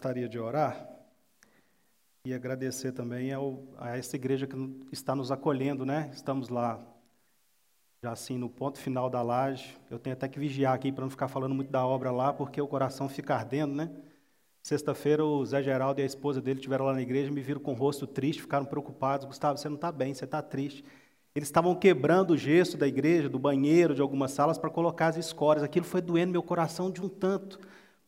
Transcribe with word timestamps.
gostaria 0.00 0.30
de 0.30 0.38
orar 0.38 0.88
e 2.24 2.32
agradecer 2.32 2.90
também 2.90 3.34
ao, 3.34 3.62
a 3.76 3.98
essa 3.98 4.16
igreja 4.16 4.46
que 4.46 4.56
está 4.90 5.14
nos 5.14 5.30
acolhendo, 5.30 5.84
né? 5.84 6.10
Estamos 6.14 6.48
lá, 6.48 6.80
já 8.02 8.10
assim, 8.10 8.38
no 8.38 8.48
ponto 8.48 8.78
final 8.78 9.10
da 9.10 9.20
laje. 9.20 9.76
Eu 9.90 9.98
tenho 9.98 10.16
até 10.16 10.26
que 10.26 10.38
vigiar 10.38 10.72
aqui 10.72 10.90
para 10.90 11.04
não 11.04 11.10
ficar 11.10 11.28
falando 11.28 11.54
muito 11.54 11.70
da 11.70 11.84
obra 11.84 12.10
lá, 12.10 12.32
porque 12.32 12.58
o 12.62 12.66
coração 12.66 13.10
fica 13.10 13.34
ardendo, 13.34 13.74
né? 13.74 13.90
Sexta-feira, 14.62 15.22
o 15.22 15.44
Zé 15.44 15.62
Geraldo 15.62 16.00
e 16.00 16.02
a 16.02 16.06
esposa 16.06 16.40
dele 16.40 16.60
estiveram 16.60 16.86
lá 16.86 16.94
na 16.94 17.02
igreja, 17.02 17.30
me 17.30 17.42
viram 17.42 17.60
com 17.60 17.72
o 17.72 17.76
rosto 17.76 18.06
triste, 18.06 18.40
ficaram 18.40 18.64
preocupados. 18.64 19.26
Gustavo, 19.26 19.58
você 19.58 19.68
não 19.68 19.76
está 19.76 19.92
bem, 19.92 20.14
você 20.14 20.24
está 20.24 20.40
triste. 20.40 20.82
Eles 21.34 21.48
estavam 21.48 21.74
quebrando 21.74 22.30
o 22.30 22.38
gesso 22.38 22.78
da 22.78 22.88
igreja, 22.88 23.28
do 23.28 23.38
banheiro, 23.38 23.94
de 23.94 24.00
algumas 24.00 24.30
salas, 24.30 24.56
para 24.56 24.70
colocar 24.70 25.08
as 25.08 25.18
escórias. 25.18 25.62
Aquilo 25.62 25.84
foi 25.84 26.00
doendo 26.00 26.32
meu 26.32 26.42
coração 26.42 26.90
de 26.90 27.02
um 27.02 27.08
tanto. 27.08 27.60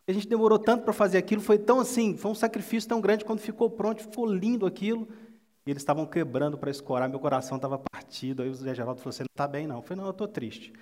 A 0.07 0.13
gente 0.13 0.29
demorou 0.29 0.59
tanto 0.59 0.85
para 0.85 0.93
fazer 0.93 1.19
aquilo, 1.19 1.41
foi 1.41 1.59
tão 1.59 1.79
assim, 1.79 2.17
foi 2.17 2.31
um 2.31 2.35
sacrifício 2.35 2.89
tão 2.89 3.01
grande, 3.01 3.25
quando 3.25 3.39
ficou 3.39 3.71
pronto, 3.71 4.03
ficou 4.03 4.27
lindo 4.27 4.67
aquilo. 4.67 5.09
E 5.65 5.71
eles 5.71 5.83
estavam 5.83 6.05
quebrando 6.05 6.59
para 6.59 6.71
escorar, 6.71 7.09
meu 7.09 7.21
coração 7.21 7.57
estava 7.57 7.79
partido. 7.79 8.43
Aí 8.43 8.49
o 8.49 8.55
Zé 8.55 8.75
Geraldo 8.75 9.01
falou: 9.01 9.13
Você 9.13 9.23
não 9.23 9.33
está 9.33 9.47
bem, 9.47 9.67
não? 9.67 9.77
Eu 9.77 9.83
falei: 9.83 9.99
Não, 9.99 10.07
eu 10.07 10.11
estou 10.11 10.27
triste. 10.27 10.73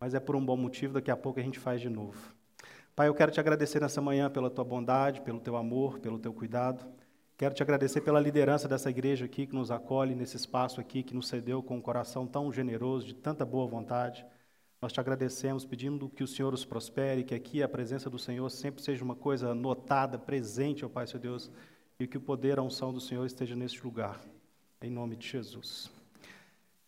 Mas 0.00 0.14
é 0.14 0.20
por 0.20 0.34
um 0.34 0.44
bom 0.44 0.56
motivo, 0.56 0.94
daqui 0.94 1.10
a 1.10 1.16
pouco 1.16 1.38
a 1.38 1.42
gente 1.42 1.58
faz 1.58 1.80
de 1.80 1.88
novo. 1.88 2.34
Pai, 2.96 3.08
eu 3.08 3.14
quero 3.14 3.30
te 3.30 3.38
agradecer 3.38 3.80
nessa 3.80 4.00
manhã 4.00 4.30
pela 4.30 4.50
tua 4.50 4.64
bondade, 4.64 5.20
pelo 5.20 5.38
teu 5.38 5.56
amor, 5.56 5.98
pelo 5.98 6.18
teu 6.18 6.32
cuidado. 6.32 6.84
Quero 7.36 7.54
te 7.54 7.62
agradecer 7.62 8.00
pela 8.00 8.20
liderança 8.20 8.68
dessa 8.68 8.90
igreja 8.90 9.24
aqui 9.24 9.46
que 9.46 9.54
nos 9.54 9.70
acolhe 9.70 10.14
nesse 10.14 10.36
espaço 10.36 10.80
aqui, 10.80 11.02
que 11.02 11.14
nos 11.14 11.28
cedeu 11.28 11.62
com 11.62 11.76
um 11.76 11.80
coração 11.80 12.26
tão 12.26 12.52
generoso, 12.52 13.06
de 13.06 13.14
tanta 13.14 13.44
boa 13.44 13.66
vontade. 13.66 14.24
Nós 14.82 14.92
te 14.92 14.98
agradecemos, 14.98 15.64
pedindo 15.64 16.08
que 16.08 16.24
o 16.24 16.26
Senhor 16.26 16.52
os 16.52 16.64
prospere, 16.64 17.22
que 17.22 17.36
aqui 17.36 17.62
a 17.62 17.68
presença 17.68 18.10
do 18.10 18.18
Senhor 18.18 18.50
sempre 18.50 18.82
seja 18.82 19.04
uma 19.04 19.14
coisa 19.14 19.54
notada, 19.54 20.18
presente, 20.18 20.84
ó 20.84 20.88
Pai, 20.88 21.06
Seu 21.06 21.20
Deus, 21.20 21.52
e 22.00 22.06
que 22.08 22.18
o 22.18 22.20
poder, 22.20 22.58
a 22.58 22.62
unção 22.62 22.92
do 22.92 23.00
Senhor 23.00 23.24
esteja 23.24 23.54
neste 23.54 23.84
lugar. 23.84 24.20
Em 24.82 24.90
nome 24.90 25.14
de 25.14 25.28
Jesus. 25.28 25.88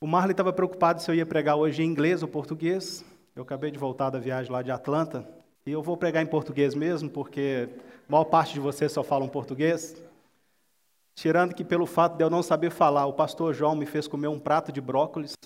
O 0.00 0.08
Marley 0.08 0.32
estava 0.32 0.52
preocupado 0.52 1.00
se 1.00 1.08
eu 1.08 1.14
ia 1.14 1.24
pregar 1.24 1.54
hoje 1.54 1.84
em 1.84 1.86
inglês 1.86 2.20
ou 2.20 2.28
português. 2.28 3.04
Eu 3.36 3.44
acabei 3.44 3.70
de 3.70 3.78
voltar 3.78 4.10
da 4.10 4.18
viagem 4.18 4.50
lá 4.50 4.60
de 4.60 4.72
Atlanta, 4.72 5.24
e 5.64 5.70
eu 5.70 5.80
vou 5.80 5.96
pregar 5.96 6.20
em 6.20 6.26
português 6.26 6.74
mesmo, 6.74 7.08
porque 7.08 7.68
a 8.08 8.10
maior 8.10 8.24
parte 8.24 8.54
de 8.54 8.60
vocês 8.60 8.90
só 8.90 9.04
falam 9.04 9.28
português. 9.28 9.94
Tirando 11.14 11.54
que 11.54 11.62
pelo 11.62 11.86
fato 11.86 12.16
de 12.16 12.24
eu 12.24 12.28
não 12.28 12.42
saber 12.42 12.70
falar, 12.70 13.06
o 13.06 13.12
pastor 13.12 13.54
João 13.54 13.76
me 13.76 13.86
fez 13.86 14.08
comer 14.08 14.26
um 14.26 14.40
prato 14.40 14.72
de 14.72 14.80
brócolis 14.80 15.36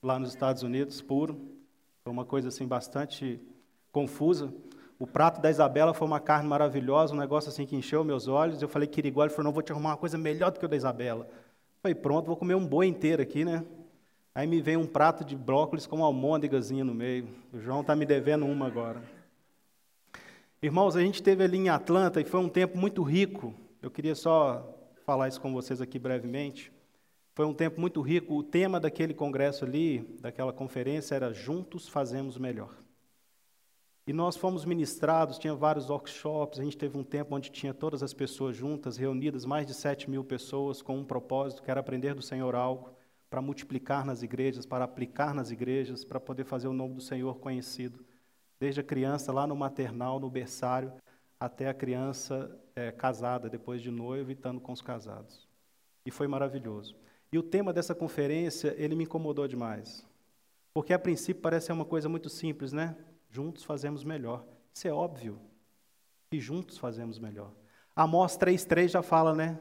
lá 0.00 0.20
nos 0.20 0.28
Estados 0.28 0.62
Unidos, 0.62 1.02
puro. 1.02 1.55
Foi 2.06 2.12
uma 2.12 2.24
coisa 2.24 2.46
assim 2.50 2.68
bastante 2.68 3.40
confusa. 3.90 4.54
O 4.96 5.08
prato 5.08 5.40
da 5.40 5.50
Isabela 5.50 5.92
foi 5.92 6.06
uma 6.06 6.20
carne 6.20 6.48
maravilhosa, 6.48 7.12
um 7.12 7.18
negócio 7.18 7.50
assim 7.50 7.66
que 7.66 7.74
encheu 7.74 8.04
meus 8.04 8.28
olhos. 8.28 8.62
Eu 8.62 8.68
falei, 8.68 8.86
Quiriguá, 8.86 9.24
ele 9.24 9.34
falou, 9.34 9.46
não, 9.46 9.52
vou 9.52 9.60
te 9.60 9.72
arrumar 9.72 9.88
uma 9.88 9.96
coisa 9.96 10.16
melhor 10.16 10.52
do 10.52 10.60
que 10.60 10.64
o 10.64 10.68
da 10.68 10.76
Isabela. 10.76 11.26
Eu 11.28 11.80
falei, 11.82 11.96
pronto, 11.96 12.26
vou 12.26 12.36
comer 12.36 12.54
um 12.54 12.64
boi 12.64 12.86
inteiro 12.86 13.20
aqui, 13.20 13.44
né? 13.44 13.64
Aí 14.32 14.46
me 14.46 14.62
veio 14.62 14.78
um 14.78 14.86
prato 14.86 15.24
de 15.24 15.34
brócolis 15.34 15.84
com 15.84 15.96
uma 15.96 16.06
almôndegazinha 16.06 16.84
no 16.84 16.94
meio. 16.94 17.26
O 17.52 17.58
João 17.58 17.80
está 17.80 17.96
me 17.96 18.06
devendo 18.06 18.46
uma 18.46 18.68
agora. 18.68 19.02
Irmãos, 20.62 20.94
a 20.94 21.00
gente 21.00 21.16
esteve 21.16 21.42
ali 21.42 21.58
em 21.58 21.70
Atlanta 21.70 22.20
e 22.20 22.24
foi 22.24 22.38
um 22.38 22.48
tempo 22.48 22.78
muito 22.78 23.02
rico. 23.02 23.52
Eu 23.82 23.90
queria 23.90 24.14
só 24.14 24.64
falar 25.04 25.26
isso 25.26 25.40
com 25.40 25.52
vocês 25.52 25.80
aqui 25.80 25.98
brevemente. 25.98 26.72
Foi 27.36 27.44
um 27.44 27.52
tempo 27.52 27.78
muito 27.78 28.00
rico. 28.00 28.34
O 28.34 28.42
tema 28.42 28.80
daquele 28.80 29.12
congresso 29.12 29.62
ali, 29.62 29.98
daquela 30.22 30.54
conferência, 30.54 31.14
era 31.14 31.34
Juntos 31.34 31.86
Fazemos 31.86 32.38
Melhor. 32.38 32.74
E 34.06 34.12
nós 34.14 34.38
fomos 34.38 34.64
ministrados, 34.64 35.38
tinha 35.38 35.54
vários 35.54 35.90
workshops, 35.90 36.58
a 36.58 36.64
gente 36.64 36.78
teve 36.78 36.96
um 36.96 37.04
tempo 37.04 37.36
onde 37.36 37.50
tinha 37.50 37.74
todas 37.74 38.02
as 38.02 38.14
pessoas 38.14 38.56
juntas, 38.56 38.96
reunidas, 38.96 39.44
mais 39.44 39.66
de 39.66 39.74
7 39.74 40.08
mil 40.08 40.24
pessoas, 40.24 40.80
com 40.80 40.96
um 40.96 41.04
propósito, 41.04 41.62
que 41.62 41.70
era 41.70 41.80
aprender 41.80 42.14
do 42.14 42.22
Senhor 42.22 42.54
algo, 42.54 42.96
para 43.28 43.42
multiplicar 43.42 44.06
nas 44.06 44.22
igrejas, 44.22 44.64
para 44.64 44.86
aplicar 44.86 45.34
nas 45.34 45.50
igrejas, 45.50 46.06
para 46.06 46.18
poder 46.18 46.44
fazer 46.44 46.68
o 46.68 46.72
nome 46.72 46.94
do 46.94 47.02
Senhor 47.02 47.38
conhecido. 47.38 48.02
Desde 48.58 48.80
a 48.80 48.84
criança, 48.84 49.30
lá 49.30 49.46
no 49.46 49.54
maternal, 49.54 50.18
no 50.18 50.30
berçário, 50.30 50.90
até 51.38 51.68
a 51.68 51.74
criança 51.74 52.58
é, 52.74 52.90
casada, 52.90 53.46
depois 53.50 53.82
de 53.82 53.90
noiva, 53.90 54.30
e 54.30 54.34
estando 54.34 54.58
com 54.58 54.72
os 54.72 54.80
casados. 54.80 55.46
E 56.06 56.10
foi 56.10 56.26
maravilhoso. 56.26 56.96
E 57.36 57.38
o 57.38 57.42
tema 57.42 57.70
dessa 57.70 57.94
conferência, 57.94 58.74
ele 58.78 58.94
me 58.94 59.04
incomodou 59.04 59.46
demais. 59.46 60.06
Porque 60.72 60.94
a 60.94 60.98
princípio 60.98 61.42
parece 61.42 61.66
ser 61.66 61.72
uma 61.74 61.84
coisa 61.84 62.08
muito 62.08 62.30
simples, 62.30 62.72
né? 62.72 62.96
Juntos 63.28 63.62
fazemos 63.62 64.02
melhor. 64.02 64.42
Isso 64.72 64.88
é 64.88 64.90
óbvio. 64.90 65.38
E 66.32 66.40
juntos 66.40 66.78
fazemos 66.78 67.18
melhor. 67.18 67.52
Amós 67.94 68.38
3,3 68.38 68.88
já 68.88 69.02
fala, 69.02 69.34
né? 69.34 69.60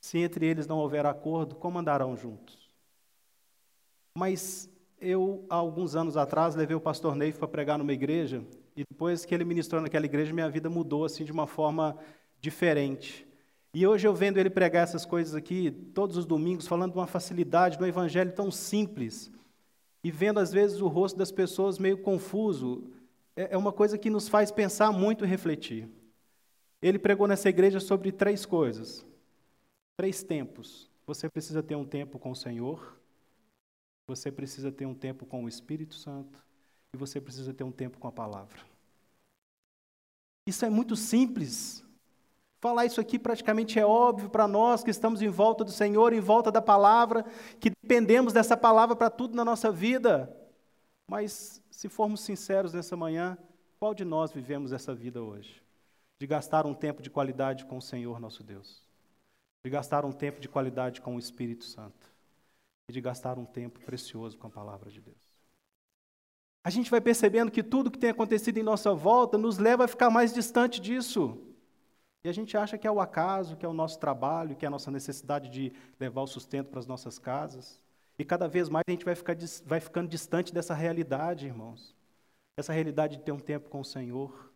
Se 0.00 0.18
entre 0.18 0.46
eles 0.46 0.68
não 0.68 0.78
houver 0.78 1.04
acordo, 1.04 1.56
como 1.56 1.80
andarão 1.80 2.16
juntos? 2.16 2.70
Mas 4.16 4.70
eu, 5.00 5.44
há 5.50 5.56
alguns 5.56 5.96
anos 5.96 6.16
atrás, 6.16 6.54
levei 6.54 6.76
o 6.76 6.80
pastor 6.80 7.16
Ney 7.16 7.32
para 7.32 7.48
pregar 7.48 7.76
numa 7.76 7.92
igreja, 7.92 8.44
e 8.76 8.84
depois 8.88 9.24
que 9.24 9.34
ele 9.34 9.44
ministrou 9.44 9.82
naquela 9.82 10.06
igreja, 10.06 10.32
minha 10.32 10.48
vida 10.48 10.70
mudou 10.70 11.04
assim 11.04 11.24
de 11.24 11.32
uma 11.32 11.48
forma 11.48 11.98
diferente. 12.38 13.26
E 13.72 13.86
hoje 13.86 14.06
eu 14.06 14.14
vendo 14.14 14.38
ele 14.38 14.50
pregar 14.50 14.82
essas 14.82 15.06
coisas 15.06 15.34
aqui, 15.34 15.70
todos 15.94 16.16
os 16.16 16.26
domingos, 16.26 16.66
falando 16.66 16.92
de 16.92 16.98
uma 16.98 17.06
facilidade, 17.06 17.76
de 17.76 17.82
um 17.82 17.86
evangelho 17.86 18.32
tão 18.32 18.50
simples, 18.50 19.30
e 20.02 20.10
vendo 20.10 20.40
às 20.40 20.52
vezes 20.52 20.80
o 20.80 20.88
rosto 20.88 21.16
das 21.16 21.30
pessoas 21.30 21.78
meio 21.78 21.98
confuso, 21.98 22.90
é, 23.36 23.54
é 23.54 23.56
uma 23.56 23.72
coisa 23.72 23.96
que 23.96 24.10
nos 24.10 24.28
faz 24.28 24.50
pensar 24.50 24.90
muito 24.90 25.24
e 25.24 25.28
refletir. 25.28 25.88
Ele 26.82 26.98
pregou 26.98 27.28
nessa 27.28 27.48
igreja 27.48 27.78
sobre 27.78 28.10
três 28.10 28.44
coisas, 28.44 29.06
três 29.96 30.22
tempos. 30.22 30.90
Você 31.06 31.28
precisa 31.28 31.62
ter 31.62 31.76
um 31.76 31.84
tempo 31.84 32.18
com 32.18 32.30
o 32.30 32.36
Senhor, 32.36 32.98
você 34.08 34.32
precisa 34.32 34.72
ter 34.72 34.86
um 34.86 34.94
tempo 34.94 35.26
com 35.26 35.44
o 35.44 35.48
Espírito 35.48 35.94
Santo 35.94 36.42
e 36.92 36.96
você 36.96 37.20
precisa 37.20 37.54
ter 37.54 37.62
um 37.62 37.70
tempo 37.70 37.98
com 37.98 38.08
a 38.08 38.12
palavra. 38.12 38.58
Isso 40.48 40.64
é 40.64 40.70
muito 40.70 40.96
simples. 40.96 41.84
Falar 42.60 42.84
isso 42.84 43.00
aqui 43.00 43.18
praticamente 43.18 43.78
é 43.78 43.86
óbvio 43.86 44.28
para 44.28 44.46
nós 44.46 44.84
que 44.84 44.90
estamos 44.90 45.22
em 45.22 45.28
volta 45.28 45.64
do 45.64 45.72
Senhor, 45.72 46.12
em 46.12 46.20
volta 46.20 46.52
da 46.52 46.60
palavra, 46.60 47.24
que 47.58 47.70
dependemos 47.82 48.34
dessa 48.34 48.54
palavra 48.54 48.94
para 48.94 49.08
tudo 49.08 49.34
na 49.34 49.44
nossa 49.44 49.72
vida. 49.72 50.30
Mas, 51.08 51.62
se 51.70 51.88
formos 51.88 52.20
sinceros 52.20 52.74
nessa 52.74 52.94
manhã, 52.94 53.38
qual 53.78 53.94
de 53.94 54.04
nós 54.04 54.30
vivemos 54.30 54.72
essa 54.74 54.94
vida 54.94 55.22
hoje? 55.22 55.62
De 56.20 56.26
gastar 56.26 56.66
um 56.66 56.74
tempo 56.74 57.00
de 57.00 57.08
qualidade 57.08 57.64
com 57.64 57.78
o 57.78 57.82
Senhor 57.82 58.20
nosso 58.20 58.44
Deus, 58.44 58.86
de 59.64 59.70
gastar 59.70 60.04
um 60.04 60.12
tempo 60.12 60.38
de 60.38 60.48
qualidade 60.48 61.00
com 61.00 61.16
o 61.16 61.18
Espírito 61.18 61.64
Santo 61.64 62.12
e 62.90 62.92
de 62.92 63.00
gastar 63.00 63.38
um 63.38 63.46
tempo 63.46 63.80
precioso 63.80 64.36
com 64.36 64.48
a 64.48 64.50
palavra 64.50 64.90
de 64.90 65.00
Deus. 65.00 65.30
A 66.62 66.68
gente 66.68 66.90
vai 66.90 67.00
percebendo 67.00 67.50
que 67.50 67.62
tudo 67.62 67.90
que 67.90 67.98
tem 67.98 68.10
acontecido 68.10 68.58
em 68.58 68.62
nossa 68.62 68.92
volta 68.92 69.38
nos 69.38 69.56
leva 69.56 69.86
a 69.86 69.88
ficar 69.88 70.10
mais 70.10 70.30
distante 70.30 70.78
disso. 70.78 71.49
E 72.22 72.28
a 72.28 72.32
gente 72.32 72.56
acha 72.56 72.76
que 72.76 72.86
é 72.86 72.90
o 72.90 73.00
acaso, 73.00 73.56
que 73.56 73.64
é 73.64 73.68
o 73.68 73.72
nosso 73.72 73.98
trabalho, 73.98 74.54
que 74.54 74.64
é 74.64 74.68
a 74.68 74.70
nossa 74.70 74.90
necessidade 74.90 75.48
de 75.48 75.72
levar 75.98 76.22
o 76.22 76.26
sustento 76.26 76.68
para 76.68 76.78
as 76.78 76.86
nossas 76.86 77.18
casas. 77.18 77.80
E 78.18 78.24
cada 78.24 78.46
vez 78.46 78.68
mais 78.68 78.84
a 78.86 78.90
gente 78.90 79.04
vai, 79.04 79.14
ficar, 79.14 79.34
vai 79.64 79.80
ficando 79.80 80.08
distante 80.08 80.52
dessa 80.52 80.74
realidade, 80.74 81.46
irmãos. 81.46 81.96
Essa 82.58 82.72
realidade 82.72 83.16
de 83.16 83.22
ter 83.22 83.32
um 83.32 83.38
tempo 83.38 83.70
com 83.70 83.80
o 83.80 83.84
Senhor, 83.84 84.52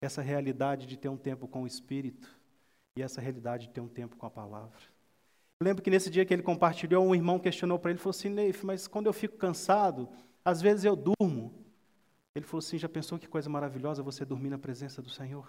essa 0.00 0.22
realidade 0.22 0.86
de 0.86 0.96
ter 0.96 1.10
um 1.10 1.16
tempo 1.16 1.46
com 1.46 1.64
o 1.64 1.66
Espírito, 1.66 2.38
e 2.96 3.02
essa 3.02 3.20
realidade 3.20 3.66
de 3.66 3.72
ter 3.74 3.82
um 3.82 3.88
tempo 3.88 4.16
com 4.16 4.24
a 4.24 4.30
palavra. 4.30 4.80
Eu 5.60 5.66
lembro 5.66 5.82
que 5.82 5.90
nesse 5.90 6.08
dia 6.08 6.24
que 6.24 6.32
ele 6.32 6.42
compartilhou, 6.42 7.04
um 7.04 7.14
irmão 7.14 7.38
questionou 7.38 7.78
para 7.78 7.90
ele, 7.90 7.98
falou 7.98 8.10
assim, 8.10 8.28
Neif, 8.28 8.64
mas 8.64 8.88
quando 8.88 9.06
eu 9.06 9.12
fico 9.12 9.36
cansado, 9.36 10.08
às 10.44 10.62
vezes 10.62 10.84
eu 10.84 10.96
durmo. 10.96 11.52
Ele 12.34 12.46
falou 12.46 12.60
assim, 12.60 12.78
já 12.78 12.88
pensou 12.88 13.18
que 13.18 13.28
coisa 13.28 13.50
maravilhosa 13.50 14.02
você 14.02 14.24
dormir 14.24 14.50
na 14.50 14.58
presença 14.58 15.02
do 15.02 15.10
Senhor? 15.10 15.46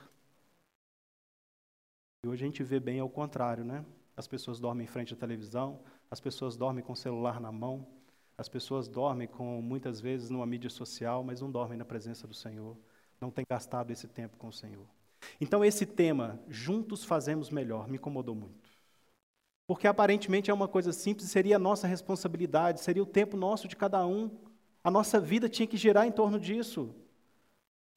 E 2.23 2.27
hoje 2.27 2.43
a 2.43 2.47
gente 2.47 2.63
vê 2.63 2.79
bem 2.81 2.99
ao 2.99 3.09
contrário, 3.09 3.63
né? 3.63 3.85
As 4.15 4.27
pessoas 4.27 4.59
dormem 4.59 4.83
em 4.83 4.87
frente 4.87 5.13
à 5.13 5.17
televisão, 5.17 5.79
as 6.11 6.19
pessoas 6.19 6.57
dormem 6.57 6.83
com 6.83 6.91
o 6.91 6.95
celular 6.95 7.39
na 7.39 7.49
mão, 7.49 7.87
as 8.37 8.49
pessoas 8.49 8.89
dormem 8.89 9.25
com 9.25 9.61
muitas 9.61 10.01
vezes 10.01 10.29
numa 10.29 10.45
mídia 10.45 10.69
social, 10.69 11.23
mas 11.23 11.39
não 11.39 11.49
dormem 11.49 11.77
na 11.77 11.85
presença 11.85 12.27
do 12.27 12.33
Senhor, 12.33 12.77
não 13.21 13.31
têm 13.31 13.45
gastado 13.49 13.91
esse 13.91 14.05
tempo 14.05 14.35
com 14.35 14.49
o 14.49 14.53
Senhor. 14.53 14.85
Então 15.39 15.63
esse 15.63 15.85
tema, 15.85 16.37
juntos 16.49 17.05
fazemos 17.05 17.49
melhor, 17.49 17.87
me 17.87 17.95
incomodou 17.95 18.35
muito. 18.35 18.69
Porque 19.65 19.87
aparentemente 19.87 20.51
é 20.51 20.53
uma 20.53 20.67
coisa 20.67 20.91
simples, 20.91 21.29
seria 21.29 21.55
a 21.55 21.59
nossa 21.59 21.87
responsabilidade, 21.87 22.81
seria 22.81 23.03
o 23.03 23.05
tempo 23.05 23.37
nosso 23.37 23.65
de 23.65 23.77
cada 23.77 24.05
um. 24.05 24.29
A 24.83 24.91
nossa 24.91 25.21
vida 25.21 25.47
tinha 25.47 25.67
que 25.67 25.77
girar 25.77 26.05
em 26.05 26.11
torno 26.11 26.37
disso. 26.37 26.93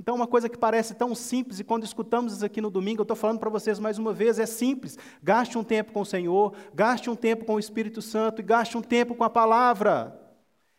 Então, 0.02 0.16
uma 0.16 0.26
coisa 0.26 0.48
que 0.48 0.58
parece 0.58 0.96
tão 0.96 1.14
simples, 1.14 1.60
e 1.60 1.64
quando 1.64 1.84
escutamos 1.84 2.32
isso 2.32 2.44
aqui 2.44 2.60
no 2.60 2.72
domingo, 2.72 3.02
eu 3.02 3.04
estou 3.04 3.16
falando 3.16 3.38
para 3.38 3.48
vocês 3.48 3.78
mais 3.78 3.98
uma 3.98 4.12
vez, 4.12 4.36
é 4.40 4.46
simples. 4.46 4.98
Gaste 5.22 5.56
um 5.56 5.62
tempo 5.62 5.92
com 5.92 6.00
o 6.00 6.04
Senhor, 6.04 6.54
gaste 6.74 7.08
um 7.08 7.14
tempo 7.14 7.44
com 7.44 7.54
o 7.54 7.58
Espírito 7.60 8.02
Santo 8.02 8.40
e 8.40 8.42
gaste 8.42 8.76
um 8.76 8.82
tempo 8.82 9.14
com 9.14 9.22
a 9.22 9.30
palavra. 9.30 10.20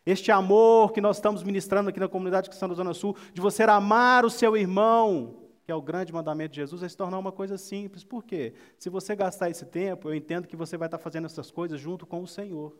Este 0.05 0.29
amor 0.29 0.91
que 0.91 0.99
nós 0.99 1.15
estamos 1.15 1.41
ministrando 1.41 1.89
aqui 1.89 2.01
na 2.01 2.09
comunidade 2.09 2.49
cristã 2.49 2.67
da 2.67 2.75
Zona 2.75 2.93
Sul, 2.93 3.15
de 3.33 3.39
você 3.39 3.63
amar 3.63 4.25
o 4.25 4.29
seu 4.29 4.57
irmão, 4.57 5.37
que 5.63 5.71
é 5.71 5.75
o 5.75 5.81
grande 5.81 6.11
mandamento 6.11 6.51
de 6.51 6.57
Jesus, 6.57 6.83
é 6.83 6.89
se 6.89 6.97
tornar 6.97 7.17
uma 7.17 7.31
coisa 7.31 7.57
simples. 7.57 8.03
Por 8.03 8.25
quê? 8.25 8.53
Se 8.77 8.89
você 8.89 9.15
gastar 9.15 9.49
esse 9.49 9.65
tempo, 9.65 10.09
eu 10.09 10.15
entendo 10.15 10.49
que 10.49 10.57
você 10.57 10.75
vai 10.75 10.87
estar 10.89 10.97
fazendo 10.97 11.27
essas 11.27 11.49
coisas 11.49 11.79
junto 11.79 12.05
com 12.05 12.21
o 12.21 12.27
Senhor. 12.27 12.77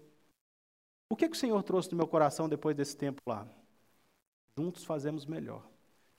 O 1.10 1.16
que, 1.16 1.30
que 1.30 1.38
o 1.38 1.40
Senhor 1.40 1.64
trouxe 1.64 1.90
no 1.92 1.96
meu 1.96 2.08
coração 2.08 2.50
depois 2.50 2.76
desse 2.76 2.98
tempo 2.98 3.22
lá? 3.26 3.48
Juntos 4.58 4.84
fazemos 4.84 5.26
melhor. 5.26 5.72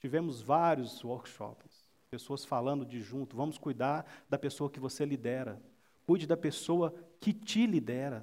Tivemos 0.04 0.42
vários 0.42 1.02
workshops, 1.02 1.88
pessoas 2.10 2.44
falando 2.44 2.84
de 2.84 3.00
junto. 3.00 3.34
Vamos 3.34 3.56
cuidar 3.56 4.04
da 4.28 4.38
pessoa 4.38 4.68
que 4.68 4.78
você 4.78 5.02
lidera. 5.02 5.58
Cuide 6.06 6.26
da 6.26 6.36
pessoa 6.36 6.94
que 7.18 7.32
te 7.32 7.66
lidera. 7.66 8.22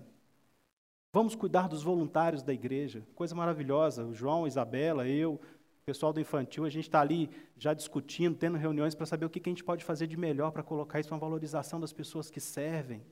Vamos 1.12 1.34
cuidar 1.34 1.68
dos 1.68 1.82
voluntários 1.82 2.44
da 2.44 2.54
igreja. 2.54 3.04
Coisa 3.16 3.34
maravilhosa. 3.34 4.06
O 4.06 4.14
João, 4.14 4.46
a 4.46 4.48
Isabela, 4.48 5.08
eu, 5.08 5.34
o 5.34 5.84
pessoal 5.84 6.14
do 6.14 6.20
infantil, 6.20 6.66
a 6.66 6.70
gente 6.70 6.84
está 6.84 7.02
ali 7.02 7.32
já 7.58 7.74
discutindo, 7.74 8.38
tendo 8.38 8.60
reuniões 8.60 8.94
para 8.94 9.08
saber 9.08 9.26
o 9.26 9.30
que, 9.32 9.40
que 9.40 9.50
a 9.50 9.52
gente 9.52 9.64
pode 9.64 9.84
fazer 9.84 10.06
de 10.06 10.16
melhor 10.16 10.52
para 10.52 10.62
colocar 10.62 11.00
isso 11.00 11.12
uma 11.12 11.20
valorização 11.20 11.80
das 11.80 11.92
pessoas 11.92 12.30
que 12.30 12.40
servem, 12.40 13.04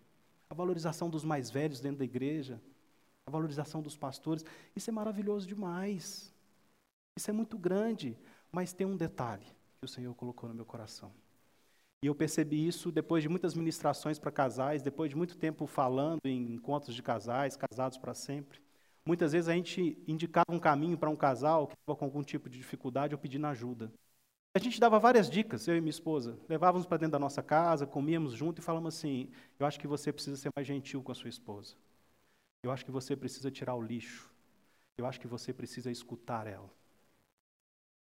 a 0.48 0.54
valorização 0.54 1.10
dos 1.10 1.24
mais 1.24 1.50
velhos 1.50 1.82
dentro 1.82 1.98
da 1.98 2.06
igreja, 2.06 2.62
a 3.26 3.32
valorização 3.32 3.82
dos 3.82 3.98
pastores. 3.98 4.46
Isso 4.76 4.92
é 4.92 4.94
maravilhoso 4.94 5.48
demais. 5.48 6.32
Isso 7.18 7.32
é 7.32 7.34
muito 7.34 7.58
grande. 7.58 8.16
Mas 8.52 8.74
tem 8.74 8.86
um 8.86 8.98
detalhe 8.98 9.46
que 9.80 9.86
o 9.86 9.88
Senhor 9.88 10.14
colocou 10.16 10.50
no 10.50 10.56
meu 10.56 10.66
coração. 10.66 11.12
E 12.02 12.08
eu 12.08 12.16
percebi 12.16 12.66
isso 12.66 12.92
depois 12.92 13.22
de 13.22 13.30
muitas 13.30 13.54
ministrações 13.54 14.18
para 14.18 14.32
casais, 14.32 14.82
depois 14.82 15.10
de 15.10 15.18
muito 15.18 15.38
tempo 15.38 15.68
falando 15.68 16.22
em 16.26 16.54
encontros 16.54 16.96
de 16.96 17.04
casais, 17.04 17.58
casados 17.58 17.98
para 17.98 18.14
sempre. 18.14 18.62
Muitas 19.06 19.34
vezes 19.34 19.50
a 19.50 19.54
gente 19.54 19.98
indicava 20.08 20.46
um 20.50 20.60
caminho 20.60 20.98
para 20.98 21.10
um 21.10 21.16
casal 21.16 21.68
que 21.68 21.74
estava 21.74 21.98
com 21.98 22.06
algum 22.06 22.24
tipo 22.24 22.50
de 22.50 22.58
dificuldade 22.58 23.14
ou 23.14 23.20
pedindo 23.20 23.48
ajuda. 23.48 23.92
A 24.56 24.60
gente 24.60 24.80
dava 24.80 24.98
várias 24.98 25.30
dicas, 25.30 25.68
eu 25.68 25.76
e 25.76 25.82
minha 25.82 25.90
esposa. 25.90 26.40
Levávamos 26.48 26.88
para 26.88 26.98
dentro 26.98 27.14
da 27.14 27.20
nossa 27.20 27.44
casa, 27.44 27.86
comíamos 27.86 28.34
junto 28.34 28.60
e 28.60 28.64
falamos 28.64 28.96
assim: 28.96 29.30
eu 29.60 29.66
acho 29.66 29.80
que 29.80 29.88
você 29.88 30.12
precisa 30.12 30.38
ser 30.38 30.50
mais 30.56 30.68
gentil 30.68 31.04
com 31.04 31.12
a 31.12 31.16
sua 31.16 31.30
esposa. 31.30 31.76
Eu 32.64 32.72
acho 32.72 32.86
que 32.86 32.92
você 32.92 33.16
precisa 33.16 33.52
tirar 33.52 33.76
o 33.76 33.82
lixo. 33.82 34.34
Eu 34.98 35.06
acho 35.06 35.20
que 35.20 35.28
você 35.28 35.54
precisa 35.54 35.92
escutar 35.92 36.48
ela. 36.48 36.70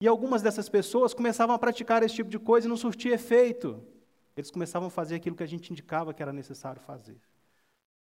E 0.01 0.07
algumas 0.07 0.43
dessas 0.43 0.69
pessoas 0.69 1.13
começavam 1.13 1.55
a 1.55 1.59
praticar 1.59 2.03
esse 2.03 2.15
tipo 2.15 2.31
de 2.31 2.39
coisa 2.39 2.67
e 2.67 2.71
não 2.71 2.77
surtia 2.77 3.15
efeito. 3.15 3.83
Eles 4.37 4.51
começavam 4.51 4.87
a 4.89 4.91
fazer 4.91 5.17
aquilo 5.17 5.35
que 5.35 5.43
a 5.43 5.49
gente 5.49 5.73
indicava 5.73 6.15
que 6.15 6.23
era 6.23 6.33
necessário 6.33 6.81
fazer. 6.81 7.21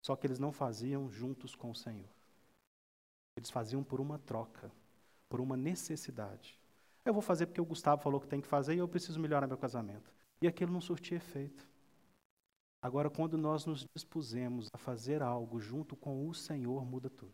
Só 0.06 0.16
que 0.16 0.28
eles 0.28 0.38
não 0.38 0.52
faziam 0.52 1.10
juntos 1.10 1.56
com 1.56 1.72
o 1.72 1.76
Senhor. 1.76 2.10
Eles 3.36 3.50
faziam 3.50 3.84
por 3.84 4.00
uma 4.00 4.20
troca, 4.20 4.72
por 5.28 5.42
uma 5.42 5.58
necessidade. 5.58 6.58
Eu 7.04 7.14
vou 7.14 7.22
fazer 7.22 7.48
porque 7.48 7.62
o 7.62 7.66
Gustavo 7.66 8.02
falou 8.02 8.20
que 8.20 8.28
tem 8.28 8.42
que 8.42 8.48
fazer 8.48 8.76
e 8.76 8.80
eu 8.80 8.88
preciso 8.88 9.20
melhorar 9.20 9.48
meu 9.48 9.58
casamento. 9.58 10.12
E 10.42 10.48
aquilo 10.48 10.72
não 10.72 10.82
surtia 10.82 11.18
efeito. 11.18 11.68
Agora, 12.82 13.10
quando 13.10 13.38
nós 13.38 13.66
nos 13.66 13.86
dispusemos 13.96 14.70
a 14.72 14.78
fazer 14.78 15.24
algo 15.24 15.60
junto 15.60 15.96
com 15.96 16.28
o 16.28 16.34
Senhor, 16.34 16.86
muda 16.86 17.10
tudo. 17.10 17.34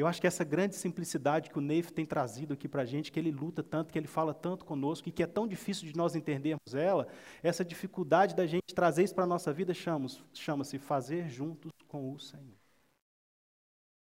Eu 0.00 0.06
acho 0.06 0.18
que 0.18 0.26
essa 0.26 0.42
grande 0.42 0.76
simplicidade 0.76 1.50
que 1.50 1.58
o 1.58 1.60
Neif 1.60 1.92
tem 1.92 2.06
trazido 2.06 2.54
aqui 2.54 2.66
para 2.66 2.80
a 2.80 2.84
gente, 2.86 3.12
que 3.12 3.20
ele 3.20 3.30
luta 3.30 3.62
tanto, 3.62 3.92
que 3.92 3.98
ele 3.98 4.06
fala 4.06 4.32
tanto 4.32 4.64
conosco 4.64 5.06
e 5.06 5.12
que 5.12 5.22
é 5.22 5.26
tão 5.26 5.46
difícil 5.46 5.86
de 5.86 5.94
nós 5.94 6.16
entendermos 6.16 6.74
ela, 6.74 7.06
essa 7.42 7.62
dificuldade 7.62 8.34
da 8.34 8.46
gente 8.46 8.74
trazer 8.74 9.04
isso 9.04 9.14
para 9.14 9.24
a 9.24 9.26
nossa 9.26 9.52
vida 9.52 9.74
chama-se 9.74 10.78
fazer 10.78 11.28
juntos 11.28 11.70
com 11.86 12.14
o 12.14 12.18
Senhor. 12.18 12.56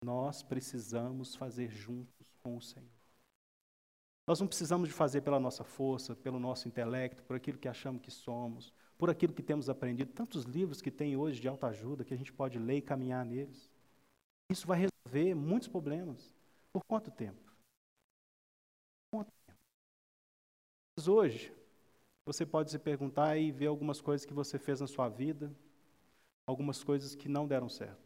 Nós 0.05 0.43
precisamos 0.43 1.35
fazer 1.35 1.71
juntos 1.71 2.31
com 2.43 2.55
o 2.55 2.61
Senhor. 2.61 2.85
Nós 4.27 4.39
não 4.39 4.45
precisamos 4.45 4.89
de 4.89 4.93
fazer 4.93 5.21
pela 5.21 5.39
nossa 5.39 5.63
força, 5.63 6.15
pelo 6.15 6.39
nosso 6.39 6.67
intelecto, 6.67 7.23
por 7.23 7.35
aquilo 7.35 7.57
que 7.57 7.67
achamos 7.67 8.03
que 8.03 8.11
somos, 8.11 8.71
por 8.99 9.09
aquilo 9.09 9.33
que 9.33 9.41
temos 9.41 9.67
aprendido. 9.67 10.13
Tantos 10.13 10.43
livros 10.43 10.79
que 10.79 10.91
tem 10.91 11.17
hoje 11.17 11.41
de 11.41 11.47
autoajuda 11.47 12.05
que 12.05 12.13
a 12.13 12.17
gente 12.17 12.31
pode 12.31 12.59
ler 12.59 12.77
e 12.77 12.81
caminhar 12.83 13.25
neles. 13.25 13.67
Isso 14.51 14.67
vai 14.67 14.77
resolver 14.77 14.96
muitos 15.35 15.67
problemas. 15.67 16.35
Por 16.71 16.83
quanto 16.85 17.09
tempo? 17.11 17.41
Por 19.09 19.19
quanto 19.19 19.31
tempo? 19.45 19.59
Mas 20.95 21.07
hoje, 21.07 21.53
você 22.25 22.45
pode 22.45 22.71
se 22.71 22.79
perguntar 22.79 23.37
e 23.37 23.51
ver 23.51 23.67
algumas 23.67 24.01
coisas 24.01 24.25
que 24.25 24.33
você 24.33 24.59
fez 24.59 24.81
na 24.81 24.87
sua 24.87 25.07
vida, 25.09 25.51
algumas 26.45 26.83
coisas 26.83 27.15
que 27.15 27.29
não 27.29 27.47
deram 27.47 27.69
certo. 27.69 28.05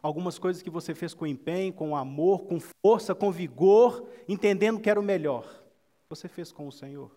Algumas 0.00 0.38
coisas 0.38 0.62
que 0.62 0.70
você 0.70 0.94
fez 0.94 1.12
com 1.12 1.26
empenho, 1.26 1.72
com 1.72 1.96
amor, 1.96 2.46
com 2.46 2.58
força, 2.60 3.14
com 3.14 3.32
vigor, 3.32 4.08
entendendo 4.28 4.80
que 4.80 4.88
era 4.88 4.98
o 4.98 5.02
melhor. 5.02 5.64
Você 6.08 6.28
fez 6.28 6.52
com 6.52 6.66
o 6.68 6.72
Senhor. 6.72 7.10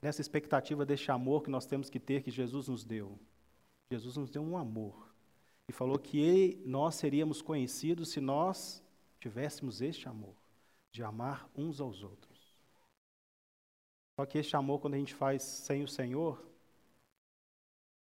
Nessa 0.00 0.20
expectativa 0.20 0.86
deste 0.86 1.10
amor 1.10 1.42
que 1.42 1.50
nós 1.50 1.66
temos 1.66 1.90
que 1.90 2.00
ter, 2.00 2.22
que 2.22 2.30
Jesus 2.30 2.68
nos 2.68 2.84
deu. 2.84 3.18
Jesus 3.90 4.16
nos 4.16 4.30
deu 4.30 4.42
um 4.42 4.56
amor 4.56 5.07
e 5.68 5.72
falou 5.72 5.98
que 5.98 6.18
ele, 6.18 6.66
nós 6.66 6.94
seríamos 6.94 7.42
conhecidos 7.42 8.10
se 8.10 8.20
nós 8.20 8.82
tivéssemos 9.20 9.82
este 9.82 10.08
amor, 10.08 10.34
de 10.90 11.02
amar 11.02 11.48
uns 11.54 11.80
aos 11.80 12.02
outros. 12.02 12.56
Só 14.18 14.26
que 14.26 14.38
este 14.38 14.56
amor, 14.56 14.80
quando 14.80 14.94
a 14.94 14.98
gente 14.98 15.14
faz 15.14 15.42
sem 15.42 15.84
o 15.84 15.88
Senhor, 15.88 16.42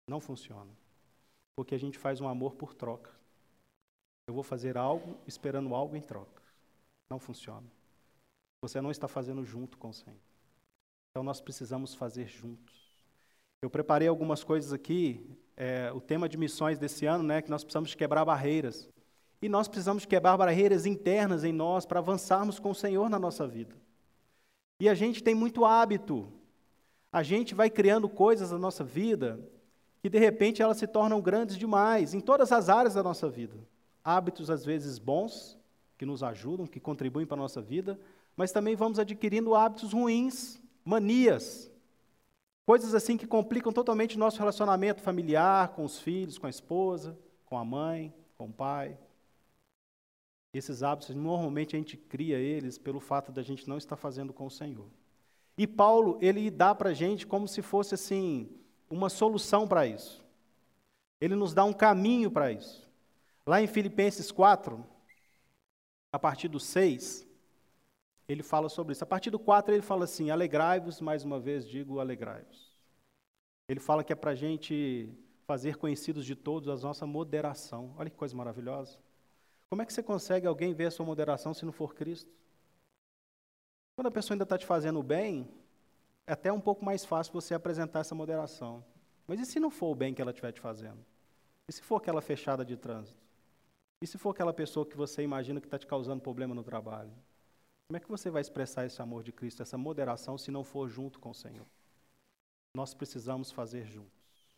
não 0.07 0.19
funciona. 0.19 0.71
Porque 1.55 1.73
a 1.73 1.77
gente 1.77 1.97
faz 1.97 2.19
um 2.19 2.27
amor 2.27 2.55
por 2.55 2.73
troca. 2.73 3.11
Eu 4.27 4.33
vou 4.33 4.43
fazer 4.43 4.77
algo 4.77 5.17
esperando 5.25 5.73
algo 5.73 5.95
em 5.95 6.01
troca. 6.01 6.41
Não 7.09 7.19
funciona. 7.19 7.67
Você 8.61 8.81
não 8.81 8.91
está 8.91 9.07
fazendo 9.07 9.43
junto 9.43 9.77
com 9.77 9.89
o 9.89 9.93
Senhor. 9.93 10.19
Então 11.09 11.23
nós 11.23 11.39
precisamos 11.39 11.93
fazer 11.93 12.27
juntos. 12.27 12.82
Eu 13.63 13.69
preparei 13.69 14.09
algumas 14.09 14.43
coisas 14.43 14.73
aqui, 14.73 15.25
é, 15.55 15.89
o 15.93 16.01
tema 16.01 16.27
de 16.27 16.35
missões 16.35 16.77
desse 16.77 17.05
ano, 17.05 17.23
né, 17.23 17.41
que 17.41 17.49
nós 17.49 17.63
precisamos 17.63 17.95
quebrar 17.95 18.25
barreiras. 18.25 18.89
E 19.41 19.47
nós 19.47 19.69
precisamos 19.69 20.05
quebrar 20.05 20.35
barreiras 20.35 20.85
internas 20.85 21.45
em 21.45 21.53
nós 21.53 21.85
para 21.85 21.99
avançarmos 21.99 22.59
com 22.59 22.71
o 22.71 22.75
Senhor 22.75 23.09
na 23.09 23.17
nossa 23.17 23.47
vida. 23.47 23.73
E 24.81 24.89
a 24.89 24.93
gente 24.93 25.23
tem 25.23 25.33
muito 25.33 25.63
hábito. 25.63 26.27
A 27.09 27.23
gente 27.23 27.55
vai 27.55 27.69
criando 27.69 28.09
coisas 28.09 28.51
na 28.51 28.57
nossa 28.57 28.83
vida 28.83 29.39
que 30.01 30.09
de 30.09 30.19
repente 30.19 30.61
elas 30.61 30.75
se 30.75 30.85
tornam 30.85 31.21
grandes 31.21 31.57
demais 31.57 32.13
em 32.13 32.19
todas 32.19 32.51
as 32.51 32.67
áreas 32.67 32.95
da 32.95 33.01
nossa 33.01 33.29
vida. 33.29 33.55
Hábitos 34.03 34.49
às 34.49 34.65
vezes 34.65 34.99
bons, 34.99 35.57
que 35.97 36.05
nos 36.05 36.21
ajudam, 36.21 36.67
que 36.67 36.81
contribuem 36.81 37.25
para 37.25 37.37
a 37.37 37.43
nossa 37.43 37.61
vida, 37.61 37.97
mas 38.35 38.51
também 38.51 38.75
vamos 38.75 38.99
adquirindo 38.99 39.55
hábitos 39.55 39.93
ruins, 39.93 40.61
manias, 40.83 41.71
Coisas 42.65 42.95
assim 42.95 43.17
que 43.17 43.27
complicam 43.27 43.73
totalmente 43.73 44.15
o 44.15 44.19
nosso 44.19 44.39
relacionamento 44.39 45.01
familiar, 45.01 45.69
com 45.69 45.83
os 45.83 45.99
filhos, 45.99 46.37
com 46.37 46.47
a 46.47 46.49
esposa, 46.49 47.17
com 47.45 47.57
a 47.57 47.65
mãe, 47.65 48.13
com 48.37 48.45
o 48.45 48.53
pai. 48.53 48.97
Esses 50.53 50.81
hábitos, 50.81 51.13
normalmente 51.13 51.75
a 51.75 51.79
gente 51.79 51.97
cria 51.97 52.37
eles 52.37 52.77
pelo 52.77 52.99
fato 52.99 53.31
da 53.31 53.41
gente 53.41 53.67
não 53.67 53.77
estar 53.77 53.97
fazendo 53.97 54.31
com 54.31 54.45
o 54.45 54.51
Senhor. 54.51 54.87
E 55.57 55.67
Paulo, 55.67 56.17
ele 56.21 56.49
dá 56.49 56.73
para 56.73 56.91
a 56.91 56.93
gente 56.93 57.27
como 57.27 57.47
se 57.47 57.61
fosse 57.61 57.95
assim, 57.95 58.49
uma 58.89 59.09
solução 59.09 59.67
para 59.67 59.85
isso. 59.85 60.23
Ele 61.19 61.35
nos 61.35 61.53
dá 61.53 61.63
um 61.63 61.73
caminho 61.73 62.31
para 62.31 62.51
isso. 62.51 62.89
Lá 63.45 63.61
em 63.61 63.67
Filipenses 63.67 64.31
4, 64.31 64.83
a 66.13 66.19
partir 66.19 66.47
do 66.47 66.59
6, 66.59 67.27
ele 68.27 68.43
fala 68.43 68.69
sobre 68.69 68.93
isso. 68.93 69.03
A 69.03 69.07
partir 69.07 69.29
do 69.29 69.39
4 69.39 69.73
ele 69.73 69.81
fala 69.81 70.05
assim: 70.05 70.29
alegrai-vos, 70.29 71.01
mais 71.01 71.23
uma 71.23 71.39
vez 71.39 71.67
digo, 71.67 71.99
alegrai-vos. 71.99 72.71
Ele 73.67 73.79
fala 73.79 74.03
que 74.03 74.13
é 74.13 74.15
para 74.15 74.31
a 74.31 74.35
gente 74.35 75.09
fazer 75.45 75.77
conhecidos 75.77 76.25
de 76.25 76.35
todos 76.35 76.69
a 76.69 76.87
nossa 76.87 77.05
moderação. 77.05 77.93
Olha 77.97 78.09
que 78.09 78.17
coisa 78.17 78.35
maravilhosa. 78.35 78.97
Como 79.69 79.81
é 79.81 79.85
que 79.85 79.93
você 79.93 80.03
consegue 80.03 80.47
alguém 80.47 80.73
ver 80.73 80.85
a 80.85 80.91
sua 80.91 81.05
moderação 81.05 81.53
se 81.53 81.65
não 81.65 81.71
for 81.71 81.93
Cristo? 81.95 82.31
Quando 83.95 84.07
a 84.07 84.11
pessoa 84.11 84.35
ainda 84.35 84.43
está 84.43 84.57
te 84.57 84.65
fazendo 84.65 85.01
bem, 85.03 85.49
é 86.25 86.33
até 86.33 86.51
um 86.51 86.59
pouco 86.59 86.83
mais 86.83 87.05
fácil 87.05 87.33
você 87.33 87.53
apresentar 87.53 87.99
essa 87.99 88.15
moderação. 88.15 88.83
Mas 89.27 89.39
e 89.39 89.45
se 89.45 89.59
não 89.59 89.69
for 89.69 89.87
o 89.91 89.95
bem 89.95 90.13
que 90.13 90.21
ela 90.21 90.31
estiver 90.31 90.51
te 90.51 90.61
fazendo? 90.61 91.03
E 91.67 91.71
se 91.71 91.81
for 91.81 91.97
aquela 91.97 92.21
fechada 92.21 92.65
de 92.65 92.75
trânsito? 92.75 93.17
E 94.01 94.07
se 94.07 94.17
for 94.17 94.31
aquela 94.31 94.53
pessoa 94.53 94.85
que 94.85 94.97
você 94.97 95.21
imagina 95.21 95.61
que 95.61 95.67
está 95.67 95.79
te 95.79 95.87
causando 95.87 96.21
problema 96.21 96.53
no 96.53 96.63
trabalho? 96.63 97.11
Como 97.93 97.97
é 97.97 97.99
que 97.99 98.09
você 98.09 98.31
vai 98.31 98.41
expressar 98.41 98.87
esse 98.87 98.99
amor 99.03 99.21
de 99.21 99.31
Cristo, 99.31 99.61
essa 99.61 99.77
moderação, 99.77 100.35
se 100.35 100.49
não 100.49 100.63
for 100.63 100.89
junto 100.89 101.19
com 101.19 101.29
o 101.29 101.35
Senhor? 101.35 101.67
Nós 102.75 102.91
precisamos 102.95 103.51
fazer 103.51 103.85
juntos. 103.85 104.49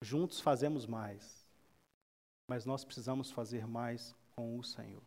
Juntos 0.00 0.38
fazemos 0.40 0.86
mais, 0.86 1.44
mas 2.48 2.64
nós 2.64 2.84
precisamos 2.84 3.32
fazer 3.32 3.66
mais 3.66 4.14
com 4.36 4.56
o 4.56 4.62
Senhor. 4.62 5.02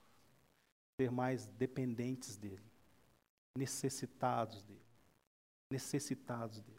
Ser 1.00 1.10
mais 1.12 1.48
dependentes 1.48 2.36
dEle, 2.36 2.60
necessitados 3.58 4.62
dEle. 4.64 4.82
Necessitados 5.72 6.60
dEle. 6.60 6.78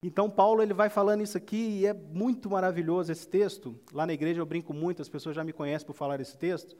Então, 0.00 0.30
Paulo 0.30 0.62
ele 0.62 0.72
vai 0.72 0.88
falando 0.88 1.24
isso 1.24 1.36
aqui 1.36 1.80
e 1.80 1.86
é 1.86 1.92
muito 1.92 2.48
maravilhoso 2.48 3.10
esse 3.10 3.26
texto. 3.26 3.76
Lá 3.92 4.06
na 4.06 4.12
igreja 4.12 4.40
eu 4.40 4.46
brinco 4.46 4.72
muito, 4.72 5.02
as 5.02 5.08
pessoas 5.08 5.34
já 5.34 5.42
me 5.42 5.52
conhecem 5.52 5.84
por 5.84 5.94
falar 5.94 6.20
esse 6.20 6.38
texto. 6.38 6.76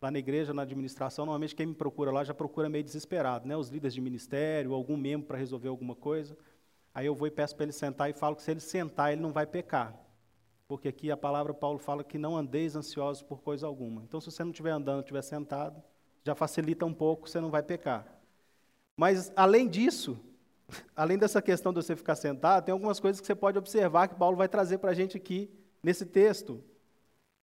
Lá 0.00 0.10
na 0.10 0.18
igreja, 0.18 0.54
na 0.54 0.62
administração, 0.62 1.26
normalmente 1.26 1.54
quem 1.54 1.66
me 1.66 1.74
procura 1.74 2.10
lá 2.10 2.24
já 2.24 2.32
procura 2.32 2.68
meio 2.68 2.82
desesperado, 2.82 3.46
né? 3.46 3.56
Os 3.56 3.68
líderes 3.68 3.94
de 3.94 4.00
ministério, 4.00 4.72
algum 4.72 4.96
membro 4.96 5.26
para 5.26 5.36
resolver 5.36 5.68
alguma 5.68 5.94
coisa. 5.94 6.36
Aí 6.94 7.06
eu 7.06 7.14
vou 7.14 7.28
e 7.28 7.30
peço 7.30 7.54
para 7.54 7.64
ele 7.64 7.72
sentar 7.72 8.08
e 8.08 8.12
falo 8.12 8.34
que 8.34 8.42
se 8.42 8.50
ele 8.50 8.60
sentar, 8.60 9.12
ele 9.12 9.20
não 9.20 9.32
vai 9.32 9.46
pecar. 9.46 9.94
Porque 10.66 10.88
aqui 10.88 11.10
a 11.10 11.16
palavra 11.16 11.52
Paulo 11.52 11.78
fala 11.78 12.02
que 12.02 12.16
não 12.16 12.36
andeis 12.36 12.76
ansiosos 12.76 13.22
por 13.22 13.42
coisa 13.42 13.66
alguma. 13.66 14.02
Então, 14.02 14.20
se 14.20 14.30
você 14.30 14.42
não 14.42 14.50
estiver 14.50 14.70
andando, 14.70 15.00
estiver 15.00 15.22
sentado, 15.22 15.82
já 16.24 16.34
facilita 16.34 16.86
um 16.86 16.94
pouco, 16.94 17.28
você 17.28 17.40
não 17.40 17.50
vai 17.50 17.62
pecar. 17.62 18.06
Mas, 18.96 19.32
além 19.36 19.68
disso, 19.68 20.18
além 20.94 21.18
dessa 21.18 21.42
questão 21.42 21.72
de 21.72 21.82
você 21.82 21.94
ficar 21.94 22.14
sentado, 22.14 22.64
tem 22.64 22.72
algumas 22.72 23.00
coisas 23.00 23.20
que 23.20 23.26
você 23.26 23.34
pode 23.34 23.58
observar 23.58 24.08
que 24.08 24.14
Paulo 24.14 24.36
vai 24.36 24.48
trazer 24.48 24.78
para 24.78 24.90
a 24.90 24.94
gente 24.94 25.16
aqui 25.16 25.50
nesse 25.82 26.06
texto. 26.06 26.62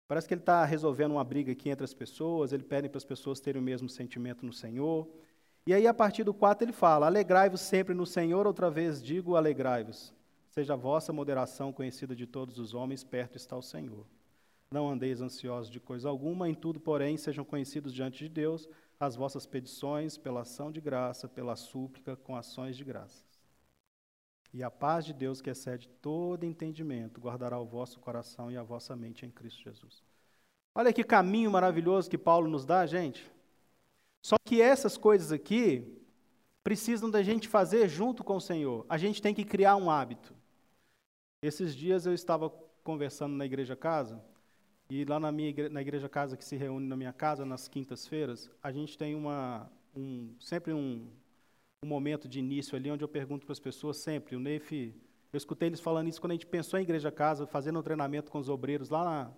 Parece 0.07 0.27
que 0.27 0.33
ele 0.33 0.41
está 0.41 0.63
resolvendo 0.63 1.11
uma 1.11 1.23
briga 1.23 1.51
aqui 1.51 1.69
entre 1.69 1.83
as 1.83 1.93
pessoas, 1.93 2.53
ele 2.53 2.63
pede 2.63 2.87
para 2.87 2.97
as 2.97 3.05
pessoas 3.05 3.39
terem 3.39 3.59
o 3.61 3.65
mesmo 3.65 3.89
sentimento 3.89 4.45
no 4.45 4.53
Senhor. 4.53 5.07
E 5.65 5.73
aí, 5.73 5.87
a 5.87 5.93
partir 5.93 6.23
do 6.23 6.33
4, 6.33 6.63
ele 6.63 6.73
fala: 6.73 7.07
Alegrai-vos 7.07 7.61
sempre 7.61 7.95
no 7.95 8.05
Senhor, 8.05 8.45
outra 8.45 8.69
vez 8.69 9.01
digo, 9.01 9.35
alegrai-vos. 9.35 10.13
Seja 10.49 10.73
a 10.73 10.77
vossa 10.77 11.11
moderação 11.11 11.73
conhecida 11.73 12.15
de 12.15 12.27
todos 12.27 12.59
os 12.59 12.73
homens, 12.73 13.03
perto 13.03 13.35
está 13.35 13.57
o 13.57 13.63
Senhor. 13.63 14.05
Não 14.71 14.89
andeis 14.89 15.21
ansiosos 15.21 15.71
de 15.71 15.79
coisa 15.79 16.07
alguma, 16.07 16.47
em 16.47 16.53
tudo, 16.53 16.79
porém, 16.79 17.17
sejam 17.17 17.43
conhecidos 17.43 17.93
diante 17.93 18.19
de 18.19 18.29
Deus 18.29 18.69
as 18.99 19.15
vossas 19.15 19.45
petições 19.45 20.17
pela 20.17 20.41
ação 20.41 20.71
de 20.71 20.79
graça, 20.79 21.27
pela 21.27 21.55
súplica, 21.55 22.15
com 22.15 22.35
ações 22.35 22.77
de 22.77 22.83
graças. 22.83 23.24
E 24.55 24.63
a 24.63 24.71
paz 24.71 25.03
de 25.03 25.11
Deus, 25.11 25.41
que 25.41 25.49
excede 25.49 25.89
todo 26.01 26.45
entendimento, 26.45 27.19
guardará 27.19 27.59
o 27.59 27.65
vosso 27.65 27.99
coração 27.99 28.49
e 28.49 28.55
a 28.55 28.63
vossa 28.63 28.95
mente 28.95 29.25
em 29.25 29.29
Cristo 29.29 29.61
Jesus. 29.61 30.01
Olha 30.73 30.93
que 30.93 31.03
caminho 31.03 31.51
maravilhoso 31.51 32.09
que 32.09 32.17
Paulo 32.17 32.49
nos 32.49 32.65
dá, 32.65 32.85
gente. 32.85 33.29
Só 34.21 34.37
que 34.45 34.61
essas 34.61 34.97
coisas 34.97 35.33
aqui 35.33 36.01
precisam 36.63 37.11
da 37.11 37.21
gente 37.21 37.49
fazer 37.49 37.89
junto 37.89 38.23
com 38.23 38.37
o 38.37 38.41
Senhor. 38.41 38.85
A 38.87 38.97
gente 38.97 39.21
tem 39.21 39.35
que 39.35 39.43
criar 39.43 39.75
um 39.75 39.91
hábito. 39.91 40.33
Esses 41.41 41.75
dias 41.75 42.05
eu 42.05 42.13
estava 42.13 42.49
conversando 42.81 43.35
na 43.35 43.45
igreja 43.45 43.75
casa, 43.75 44.23
e 44.89 45.03
lá 45.03 45.19
na 45.19 45.33
minha 45.33 45.49
igreja, 45.49 45.69
na 45.69 45.81
igreja 45.81 46.07
casa 46.07 46.37
que 46.37 46.45
se 46.45 46.55
reúne 46.55 46.87
na 46.87 46.95
minha 46.95 47.11
casa 47.11 47.43
nas 47.45 47.67
quintas-feiras, 47.67 48.49
a 48.63 48.71
gente 48.71 48.97
tem 48.97 49.15
uma 49.15 49.69
um, 49.93 50.33
sempre 50.39 50.71
um, 50.71 51.09
um 51.85 51.87
momento 51.87 52.27
de 52.27 52.39
início 52.39 52.75
ali 52.75 52.89
onde 52.89 53.03
eu 53.03 53.07
pergunto 53.07 53.45
para 53.45 53.53
as 53.53 53.59
pessoas 53.59 53.97
sempre, 53.97 54.35
o 54.35 54.39
Neif, 54.39 54.93
eu 55.31 55.37
escutei 55.37 55.69
eles 55.69 55.79
falando 55.79 56.07
isso 56.07 56.19
quando 56.19 56.31
a 56.31 56.35
gente 56.35 56.47
pensou 56.47 56.79
em 56.79 56.83
igreja 56.83 57.11
casa, 57.11 57.45
fazendo 57.45 57.79
um 57.79 57.83
treinamento 57.83 58.31
com 58.31 58.39
os 58.39 58.49
obreiros 58.49 58.89
lá 58.89 59.03
na, 59.03 59.31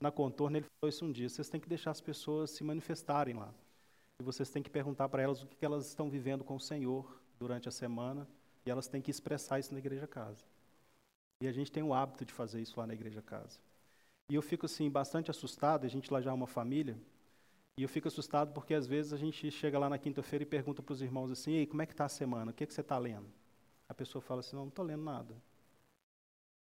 na 0.00 0.10
contorno, 0.10 0.56
ele 0.56 0.66
falou 0.80 0.88
isso 0.88 1.04
um 1.04 1.12
dia, 1.12 1.28
vocês 1.28 1.50
têm 1.50 1.60
que 1.60 1.68
deixar 1.68 1.90
as 1.90 2.00
pessoas 2.00 2.50
se 2.52 2.64
manifestarem 2.64 3.34
lá. 3.34 3.52
E 4.18 4.22
vocês 4.22 4.48
têm 4.50 4.62
que 4.62 4.70
perguntar 4.70 5.08
para 5.10 5.22
elas 5.22 5.42
o 5.42 5.46
que 5.46 5.64
elas 5.64 5.86
estão 5.86 6.08
vivendo 6.08 6.42
com 6.42 6.56
o 6.56 6.60
Senhor 6.60 7.20
durante 7.38 7.68
a 7.68 7.72
semana, 7.72 8.26
e 8.64 8.70
elas 8.70 8.88
têm 8.88 9.02
que 9.02 9.10
expressar 9.10 9.58
isso 9.58 9.72
na 9.72 9.78
igreja 9.78 10.06
casa. 10.06 10.44
E 11.42 11.48
a 11.48 11.52
gente 11.52 11.70
tem 11.70 11.82
o 11.82 11.92
hábito 11.92 12.24
de 12.24 12.32
fazer 12.32 12.60
isso 12.60 12.78
lá 12.80 12.86
na 12.86 12.94
igreja 12.94 13.20
casa. 13.20 13.58
E 14.30 14.34
eu 14.34 14.42
fico 14.42 14.66
assim 14.66 14.90
bastante 14.90 15.30
assustado, 15.30 15.84
a 15.84 15.88
gente 15.88 16.12
lá 16.12 16.20
já 16.20 16.30
é 16.30 16.34
uma 16.34 16.46
família, 16.46 16.96
e 17.80 17.82
eu 17.82 17.88
fico 17.88 18.08
assustado 18.08 18.52
porque 18.52 18.74
às 18.74 18.86
vezes 18.86 19.10
a 19.10 19.16
gente 19.16 19.50
chega 19.50 19.78
lá 19.78 19.88
na 19.88 19.98
quinta-feira 19.98 20.42
e 20.42 20.46
pergunta 20.46 20.82
para 20.82 20.92
os 20.92 21.00
irmãos 21.00 21.30
assim: 21.30 21.52
Ei, 21.52 21.66
como 21.66 21.80
é 21.80 21.86
que 21.86 21.92
está 21.92 22.04
a 22.04 22.10
semana? 22.10 22.50
O 22.50 22.54
que, 22.54 22.62
é 22.62 22.66
que 22.66 22.74
você 22.74 22.82
está 22.82 22.98
lendo? 22.98 23.32
A 23.88 23.94
pessoa 23.94 24.20
fala 24.20 24.40
assim: 24.40 24.54
Não, 24.54 24.64
não 24.64 24.68
estou 24.68 24.84
lendo 24.84 25.02
nada. 25.02 25.34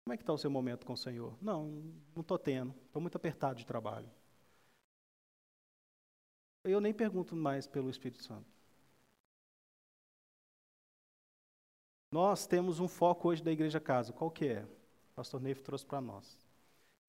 Como 0.03 0.13
é 0.13 0.17
que 0.17 0.21
está 0.21 0.31
o 0.31 0.37
seu 0.37 0.51
momento 0.51 0.85
com 0.85 0.93
o 0.93 0.97
Senhor? 0.97 1.35
Não, 1.41 1.71
não 2.13 2.21
estou 2.21 2.37
tendo. 2.37 2.75
Estou 2.85 3.01
muito 3.01 3.15
apertado 3.15 3.57
de 3.57 3.65
trabalho. 3.65 4.07
Eu 6.63 6.79
nem 6.79 6.93
pergunto 6.93 7.35
mais 7.35 7.65
pelo 7.65 7.89
Espírito 7.89 8.21
Santo. 8.21 8.45
Nós 12.11 12.45
temos 12.45 12.79
um 12.79 12.87
foco 12.87 13.29
hoje 13.29 13.43
da 13.43 13.51
Igreja 13.51 13.79
Casa. 13.79 14.13
Qual 14.13 14.29
que 14.29 14.45
é? 14.49 14.63
O 14.63 15.15
pastor 15.15 15.41
Neif 15.41 15.63
trouxe 15.63 15.83
para 15.85 15.99
nós. 15.99 16.37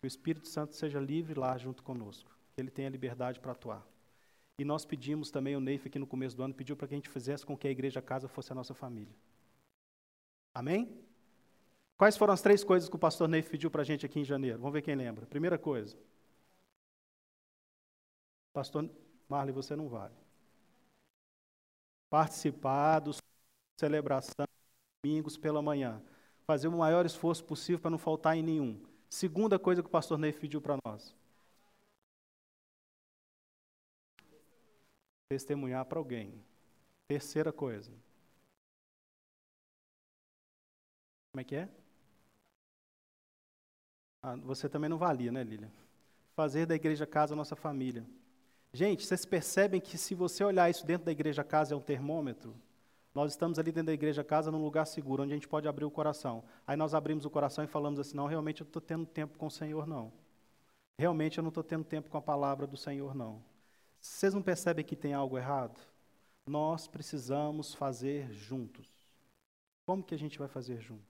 Que 0.00 0.06
o 0.06 0.08
Espírito 0.08 0.48
Santo 0.48 0.74
seja 0.74 0.98
livre 0.98 1.38
lá 1.38 1.58
junto 1.58 1.82
conosco 1.82 2.41
que 2.54 2.60
ele 2.60 2.70
tenha 2.70 2.88
liberdade 2.88 3.40
para 3.40 3.52
atuar. 3.52 3.86
E 4.58 4.64
nós 4.64 4.84
pedimos 4.84 5.30
também, 5.30 5.56
o 5.56 5.60
Neif 5.60 5.86
aqui 5.88 5.98
no 5.98 6.06
começo 6.06 6.36
do 6.36 6.42
ano 6.42 6.54
pediu 6.54 6.76
para 6.76 6.86
que 6.86 6.94
a 6.94 6.96
gente 6.96 7.08
fizesse 7.08 7.44
com 7.44 7.56
que 7.56 7.66
a 7.66 7.70
igreja 7.70 8.02
casa 8.02 8.28
fosse 8.28 8.52
a 8.52 8.54
nossa 8.54 8.74
família. 8.74 9.14
Amém? 10.54 11.02
Quais 11.96 12.16
foram 12.16 12.34
as 12.34 12.42
três 12.42 12.62
coisas 12.62 12.88
que 12.88 12.96
o 12.96 12.98
pastor 12.98 13.28
Neif 13.28 13.48
pediu 13.48 13.70
para 13.70 13.82
a 13.82 13.84
gente 13.84 14.04
aqui 14.04 14.20
em 14.20 14.24
janeiro? 14.24 14.58
Vamos 14.58 14.72
ver 14.72 14.82
quem 14.82 14.94
lembra. 14.94 15.26
Primeira 15.26 15.58
coisa. 15.58 15.96
Pastor 18.52 18.88
Marley, 19.28 19.52
você 19.52 19.74
não 19.74 19.88
vale. 19.88 20.14
Participar 22.10 23.00
dos 23.00 23.18
celebração 23.80 24.46
domingos 25.02 25.36
pela 25.36 25.62
manhã. 25.62 26.02
Fazer 26.44 26.68
o 26.68 26.72
maior 26.72 27.06
esforço 27.06 27.44
possível 27.44 27.80
para 27.80 27.90
não 27.90 27.98
faltar 27.98 28.36
em 28.36 28.42
nenhum. 28.42 28.80
Segunda 29.08 29.58
coisa 29.58 29.82
que 29.82 29.88
o 29.88 29.90
pastor 29.90 30.18
Neif 30.18 30.38
pediu 30.38 30.60
para 30.60 30.76
nós. 30.84 31.14
Testemunhar 35.32 35.86
para 35.86 35.98
alguém. 35.98 36.44
Terceira 37.08 37.50
coisa. 37.50 37.90
Como 41.30 41.40
é 41.40 41.44
que 41.44 41.56
é? 41.56 41.68
Ah, 44.22 44.36
você 44.36 44.68
também 44.68 44.90
não 44.90 44.98
valia, 44.98 45.32
né, 45.32 45.42
Lília? 45.42 45.72
Fazer 46.36 46.66
da 46.66 46.74
igreja 46.74 47.06
casa 47.06 47.32
a 47.32 47.36
nossa 47.36 47.56
família. 47.56 48.04
Gente, 48.74 49.06
vocês 49.06 49.24
percebem 49.24 49.80
que 49.80 49.96
se 49.96 50.14
você 50.14 50.44
olhar 50.44 50.68
isso 50.68 50.84
dentro 50.84 51.06
da 51.06 51.12
igreja 51.12 51.42
casa 51.42 51.74
é 51.74 51.76
um 51.76 51.80
termômetro? 51.80 52.54
Nós 53.14 53.32
estamos 53.32 53.58
ali 53.58 53.72
dentro 53.72 53.86
da 53.86 53.94
igreja 53.94 54.22
casa 54.22 54.50
num 54.50 54.62
lugar 54.62 54.86
seguro, 54.86 55.22
onde 55.22 55.32
a 55.32 55.36
gente 55.36 55.48
pode 55.48 55.66
abrir 55.66 55.86
o 55.86 55.90
coração. 55.90 56.44
Aí 56.66 56.76
nós 56.76 56.94
abrimos 56.94 57.24
o 57.24 57.30
coração 57.30 57.64
e 57.64 57.66
falamos 57.66 57.98
assim: 57.98 58.16
não, 58.16 58.26
realmente 58.26 58.60
eu 58.60 58.66
estou 58.66 58.82
tendo 58.82 59.06
tempo 59.06 59.38
com 59.38 59.46
o 59.46 59.50
Senhor, 59.50 59.86
não. 59.86 60.12
Realmente 60.98 61.38
eu 61.38 61.42
não 61.42 61.48
estou 61.48 61.64
tendo 61.64 61.84
tempo 61.84 62.10
com 62.10 62.18
a 62.18 62.22
palavra 62.22 62.66
do 62.66 62.76
Senhor, 62.76 63.14
não. 63.14 63.42
Vocês 64.02 64.34
não 64.34 64.42
percebem 64.42 64.84
que 64.84 64.96
tem 64.96 65.14
algo 65.14 65.38
errado? 65.38 65.80
Nós 66.44 66.88
precisamos 66.88 67.72
fazer 67.72 68.32
juntos. 68.32 68.88
Como 69.86 70.02
que 70.02 70.14
a 70.14 70.18
gente 70.18 70.40
vai 70.40 70.48
fazer 70.48 70.80
juntos? 70.80 71.06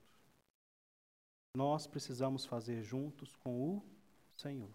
Nós 1.57 1.87
precisamos 1.87 2.45
fazer 2.45 2.83
juntos 2.83 3.35
com 3.35 3.77
o 3.77 3.83
Senhor. 4.37 4.69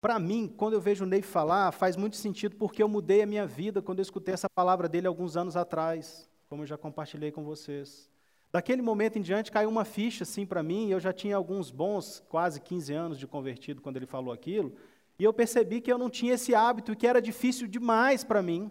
Para 0.00 0.18
mim, 0.18 0.48
quando 0.48 0.72
eu 0.74 0.80
vejo 0.80 1.04
o 1.04 1.06
Ney 1.06 1.20
falar, 1.20 1.70
faz 1.72 1.96
muito 1.96 2.16
sentido 2.16 2.56
porque 2.56 2.82
eu 2.82 2.88
mudei 2.88 3.22
a 3.22 3.26
minha 3.26 3.46
vida 3.46 3.82
quando 3.82 3.98
eu 3.98 4.02
escutei 4.02 4.32
essa 4.32 4.48
palavra 4.48 4.88
dele 4.88 5.06
alguns 5.06 5.36
anos 5.36 5.56
atrás, 5.56 6.30
como 6.48 6.62
eu 6.62 6.66
já 6.66 6.78
compartilhei 6.78 7.30
com 7.30 7.44
vocês. 7.44 8.10
Daquele 8.50 8.80
momento 8.80 9.18
em 9.18 9.22
diante 9.22 9.50
caiu 9.50 9.68
uma 9.68 9.84
ficha 9.84 10.22
assim 10.22 10.46
para 10.46 10.62
mim, 10.62 10.90
eu 10.90 11.00
já 11.00 11.12
tinha 11.12 11.36
alguns 11.36 11.70
bons, 11.70 12.22
quase 12.28 12.60
15 12.60 12.92
anos 12.94 13.18
de 13.18 13.26
convertido 13.26 13.82
quando 13.82 13.96
ele 13.96 14.06
falou 14.06 14.32
aquilo, 14.32 14.76
e 15.18 15.24
eu 15.24 15.32
percebi 15.32 15.80
que 15.80 15.90
eu 15.90 15.98
não 15.98 16.10
tinha 16.10 16.34
esse 16.34 16.54
hábito 16.54 16.92
e 16.92 16.96
que 16.96 17.06
era 17.06 17.20
difícil 17.20 17.66
demais 17.66 18.22
para 18.22 18.42
mim. 18.42 18.70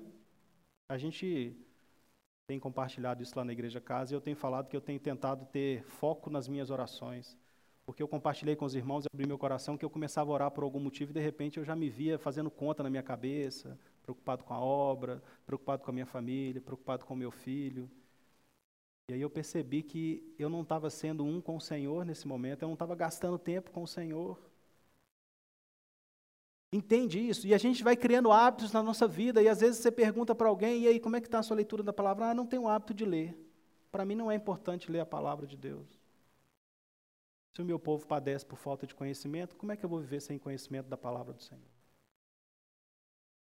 A 0.88 0.98
gente 0.98 1.56
tem 2.48 2.60
compartilhado 2.60 3.24
isso 3.24 3.34
lá 3.36 3.44
na 3.44 3.52
Igreja 3.52 3.82
Casa 3.82 4.14
e 4.14 4.16
eu 4.16 4.22
tenho 4.22 4.38
falado 4.38 4.68
que 4.68 4.78
eu 4.78 4.82
tenho 4.82 5.00
tentado 5.00 5.46
ter 5.46 5.84
foco 5.84 6.30
nas 6.30 6.48
minhas 6.48 6.70
orações. 6.70 7.36
Porque 7.86 8.02
eu 8.02 8.08
compartilhei 8.08 8.56
com 8.56 8.66
os 8.66 8.75
irmãos 8.75 9.06
abri 9.12 9.28
meu 9.28 9.38
coração 9.38 9.78
que 9.78 9.86
eu 9.86 9.90
começava 9.90 10.32
a 10.32 10.34
orar 10.34 10.52
por 10.52 10.64
algum 10.64 10.80
motivo 10.80 11.12
e 11.12 11.14
de 11.14 11.20
repente 11.20 11.58
eu 11.58 11.66
já 11.66 11.75
me 11.75 11.90
via 11.90 12.18
fazendo 12.18 12.50
conta 12.50 12.84
na 12.84 12.90
minha 12.90 13.04
cabeça, 13.04 13.78
preocupado 14.02 14.44
com 14.44 14.54
a 14.54 14.60
obra, 14.60 15.22
preocupado 15.46 15.84
com 15.84 15.92
a 15.92 15.94
minha 15.94 16.06
família, 16.06 16.62
preocupado 16.62 17.06
com 17.06 17.14
o 17.14 17.18
meu 17.18 17.32
filho. 17.32 17.90
E 19.10 19.14
aí 19.14 19.22
eu 19.22 19.30
percebi 19.30 19.84
que 19.84 20.34
eu 20.38 20.50
não 20.50 20.62
estava 20.62 20.90
sendo 20.90 21.24
um 21.24 21.40
com 21.40 21.56
o 21.58 21.62
Senhor 21.62 22.04
nesse 22.06 22.28
momento, 22.28 22.64
eu 22.64 22.68
não 22.68 22.74
estava 22.74 22.96
gastando 22.96 23.38
tempo 23.38 23.72
com 23.72 23.84
o 23.84 23.88
Senhor. 23.88 24.40
Entende 26.75 27.17
isso? 27.17 27.48
E 27.48 27.53
a 27.53 27.58
gente 27.58 27.82
vai 27.82 27.96
criando 27.96 28.34
hábitos 28.34 28.74
na 28.74 28.84
nossa 28.84 29.08
vida, 29.08 29.41
e 29.41 29.48
às 29.48 29.62
vezes 29.62 29.79
você 29.79 29.89
pergunta 29.89 30.36
para 30.36 30.50
alguém, 30.50 30.82
e 30.82 30.88
aí, 30.89 31.00
como 31.00 31.15
é 31.15 31.22
que 31.22 31.27
está 31.27 31.39
a 31.39 31.44
sua 31.44 31.55
leitura 31.55 31.82
da 31.82 31.94
palavra? 31.94 32.32
Ah, 32.32 32.34
não 32.34 32.46
tenho 32.46 32.63
o 32.63 32.67
hábito 32.67 32.94
de 32.94 33.05
ler. 33.05 33.34
Para 33.89 34.03
mim 34.03 34.13
não 34.13 34.29
é 34.29 34.36
importante 34.36 34.91
ler 34.91 35.00
a 35.00 35.05
palavra 35.05 35.48
de 35.48 35.55
Deus. 35.55 35.88
Se 37.53 37.62
o 37.62 37.65
meu 37.65 37.79
povo 37.79 38.05
padece 38.05 38.46
por 38.46 38.58
falta 38.58 38.86
de 38.86 38.94
conhecimento, 38.94 39.55
como 39.55 39.72
é 39.72 39.77
que 39.77 39.86
eu 39.86 39.89
vou 39.89 40.01
viver 40.01 40.20
sem 40.20 40.38
conhecimento 40.38 40.89
da 40.89 40.98
palavra 40.98 41.32
do 41.32 41.41
Senhor? 41.41 41.63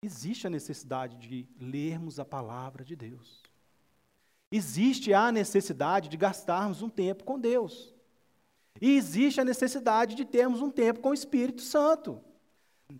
Existe 0.05 0.47
a 0.47 0.51
necessidade 0.51 1.17
de 1.17 1.49
lermos 1.59 2.21
a 2.21 2.27
palavra 2.27 2.85
de 2.85 2.95
Deus. 2.95 3.43
Existe 4.51 5.15
a 5.15 5.33
necessidade 5.33 6.11
de 6.11 6.19
gastarmos 6.19 6.83
um 6.83 6.91
tempo 6.91 7.25
com 7.25 7.41
Deus. 7.41 7.95
E 8.79 8.95
existe 8.95 9.41
a 9.41 9.45
necessidade 9.45 10.15
de 10.15 10.27
termos 10.27 10.61
um 10.61 10.71
tempo 10.71 11.01
com 11.01 11.09
o 11.09 11.15
Espírito 11.15 11.63
Santo. 11.63 12.23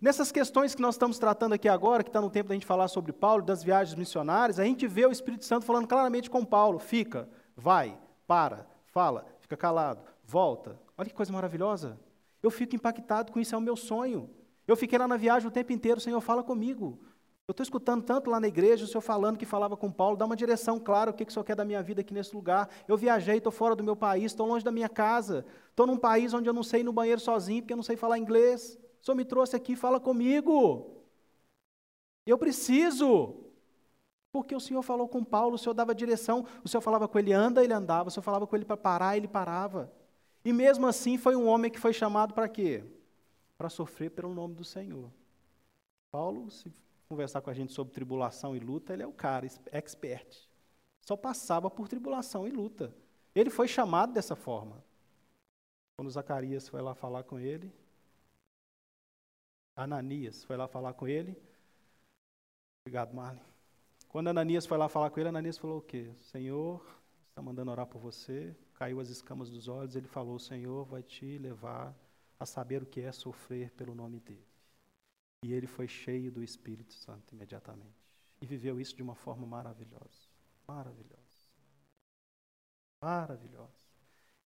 Nessas 0.01 0.31
questões 0.31 0.73
que 0.73 0.81
nós 0.81 0.95
estamos 0.95 1.19
tratando 1.19 1.53
aqui 1.53 1.67
agora, 1.67 2.03
que 2.03 2.09
está 2.09 2.21
no 2.21 2.29
tempo 2.29 2.49
da 2.49 2.55
gente 2.55 2.65
falar 2.65 2.87
sobre 2.87 3.11
Paulo, 3.11 3.43
das 3.43 3.63
viagens 3.63 3.95
missionárias, 3.95 4.59
a 4.59 4.63
gente 4.63 4.87
vê 4.87 5.05
o 5.05 5.11
Espírito 5.11 5.45
Santo 5.45 5.65
falando 5.65 5.87
claramente 5.87 6.29
com 6.29 6.43
Paulo: 6.45 6.79
fica, 6.79 7.29
vai, 7.55 7.97
para, 8.27 8.67
fala, 8.85 9.25
fica 9.39 9.57
calado, 9.57 10.01
volta. 10.23 10.79
Olha 10.97 11.09
que 11.09 11.15
coisa 11.15 11.31
maravilhosa. 11.31 11.99
Eu 12.41 12.51
fico 12.51 12.75
impactado 12.75 13.31
com 13.31 13.39
isso, 13.39 13.55
é 13.55 13.57
o 13.57 13.61
meu 13.61 13.75
sonho. 13.75 14.29
Eu 14.67 14.75
fiquei 14.75 14.97
lá 14.97 15.07
na 15.07 15.17
viagem 15.17 15.47
o 15.47 15.51
tempo 15.51 15.73
inteiro, 15.73 15.97
o 15.97 16.01
Senhor 16.01 16.21
fala 16.21 16.43
comigo. 16.43 16.99
Eu 17.45 17.51
estou 17.51 17.63
escutando 17.63 18.01
tanto 18.01 18.29
lá 18.29 18.39
na 18.39 18.47
igreja, 18.47 18.85
o 18.85 18.87
Senhor 18.87 19.01
falando 19.01 19.37
que 19.37 19.45
falava 19.45 19.75
com 19.75 19.91
Paulo, 19.91 20.15
dá 20.15 20.25
uma 20.25 20.35
direção 20.35 20.79
clara, 20.79 21.11
o 21.11 21.13
que, 21.13 21.25
que 21.25 21.29
o 21.29 21.33
Senhor 21.33 21.43
quer 21.43 21.57
da 21.57 21.65
minha 21.65 21.83
vida 21.83 21.99
aqui 21.99 22.13
nesse 22.13 22.33
lugar. 22.33 22.69
Eu 22.87 22.95
viajei, 22.95 23.37
estou 23.37 23.51
fora 23.51 23.75
do 23.75 23.83
meu 23.83 23.97
país, 23.97 24.25
estou 24.25 24.47
longe 24.47 24.63
da 24.63 24.71
minha 24.71 24.87
casa, 24.87 25.45
estou 25.69 25.85
num 25.85 25.97
país 25.97 26.33
onde 26.33 26.47
eu 26.47 26.53
não 26.53 26.63
sei 26.63 26.79
ir 26.79 26.83
no 26.85 26.93
banheiro 26.93 27.19
sozinho, 27.19 27.61
porque 27.61 27.73
eu 27.73 27.77
não 27.77 27.83
sei 27.83 27.97
falar 27.97 28.17
inglês. 28.17 28.79
O 29.03 29.05
Senhor 29.05 29.17
me 29.17 29.25
trouxe 29.25 29.53
aqui, 29.53 29.75
fala 29.75 29.99
comigo. 29.99 31.03
Eu 32.25 32.37
preciso. 32.37 33.35
Porque 34.31 34.55
o 34.55 34.61
Senhor 34.61 34.81
falou 34.81 35.09
com 35.09 35.21
Paulo, 35.21 35.55
o 35.55 35.57
Senhor 35.57 35.73
dava 35.73 35.93
direção, 35.93 36.45
o 36.63 36.69
Senhor 36.69 36.79
falava 36.79 37.05
com 37.05 37.19
ele, 37.19 37.33
anda, 37.33 37.61
ele 37.61 37.73
andava, 37.73 38.07
o 38.07 38.11
Senhor 38.11 38.23
falava 38.23 38.47
com 38.47 38.55
ele 38.55 38.63
para 38.63 38.77
parar, 38.77 39.17
ele 39.17 39.27
parava. 39.27 39.91
E 40.43 40.53
mesmo 40.53 40.87
assim 40.87 41.17
foi 41.17 41.35
um 41.35 41.45
homem 41.45 41.69
que 41.69 41.81
foi 41.81 41.91
chamado 41.91 42.33
para 42.33 42.47
quê? 42.47 42.81
Para 43.57 43.69
sofrer 43.69 44.09
pelo 44.09 44.33
nome 44.33 44.55
do 44.55 44.63
Senhor. 44.63 45.11
Paulo, 46.09 46.49
se 46.49 46.71
conversar 47.09 47.41
com 47.41 47.49
a 47.49 47.53
gente 47.53 47.73
sobre 47.73 47.93
tribulação 47.93 48.55
e 48.55 48.59
luta, 48.59 48.93
ele 48.93 49.03
é 49.03 49.07
o 49.07 49.11
cara, 49.11 49.45
expert. 49.73 50.47
Só 51.01 51.17
passava 51.17 51.69
por 51.69 51.89
tribulação 51.89 52.47
e 52.47 52.51
luta. 52.51 52.95
Ele 53.35 53.49
foi 53.49 53.67
chamado 53.67 54.13
dessa 54.13 54.33
forma. 54.33 54.81
Quando 55.97 56.09
Zacarias 56.09 56.69
foi 56.69 56.81
lá 56.81 56.95
falar 56.95 57.23
com 57.23 57.37
ele, 57.37 57.69
Ananias 59.75 60.43
foi 60.43 60.55
lá 60.55 60.67
falar 60.67 60.93
com 60.93 61.07
ele. 61.07 61.35
Obrigado, 62.85 63.13
Marlene. 63.13 63.53
Quando 64.07 64.27
Ananias 64.27 64.65
foi 64.65 64.77
lá 64.77 64.87
falar 64.87 65.09
com 65.09 65.19
ele, 65.19 65.29
Ananias 65.29 65.57
falou 65.57 65.79
o 65.79 65.81
quê? 65.81 66.13
Senhor, 66.21 66.85
está 67.29 67.41
mandando 67.41 67.71
orar 67.71 67.87
por 67.87 67.99
você. 67.99 68.55
Caiu 68.75 68.99
as 68.99 69.09
escamas 69.09 69.49
dos 69.49 69.67
olhos. 69.67 69.95
Ele 69.95 70.07
falou: 70.07 70.37
Senhor 70.37 70.85
vai 70.85 71.01
te 71.01 71.37
levar 71.39 71.95
a 72.39 72.45
saber 72.45 72.83
o 72.83 72.85
que 72.85 73.01
é 73.01 73.11
sofrer 73.11 73.71
pelo 73.71 73.95
nome 73.95 74.19
dele. 74.19 74.45
E 75.43 75.51
ele 75.51 75.65
foi 75.65 75.87
cheio 75.87 76.31
do 76.31 76.43
Espírito 76.43 76.93
Santo 76.93 77.33
imediatamente. 77.33 78.03
E 78.41 78.45
viveu 78.45 78.79
isso 78.79 78.95
de 78.95 79.01
uma 79.01 79.15
forma 79.15 79.47
maravilhosa. 79.47 80.29
Maravilhosa. 80.67 81.47
Maravilhosa. 83.01 83.87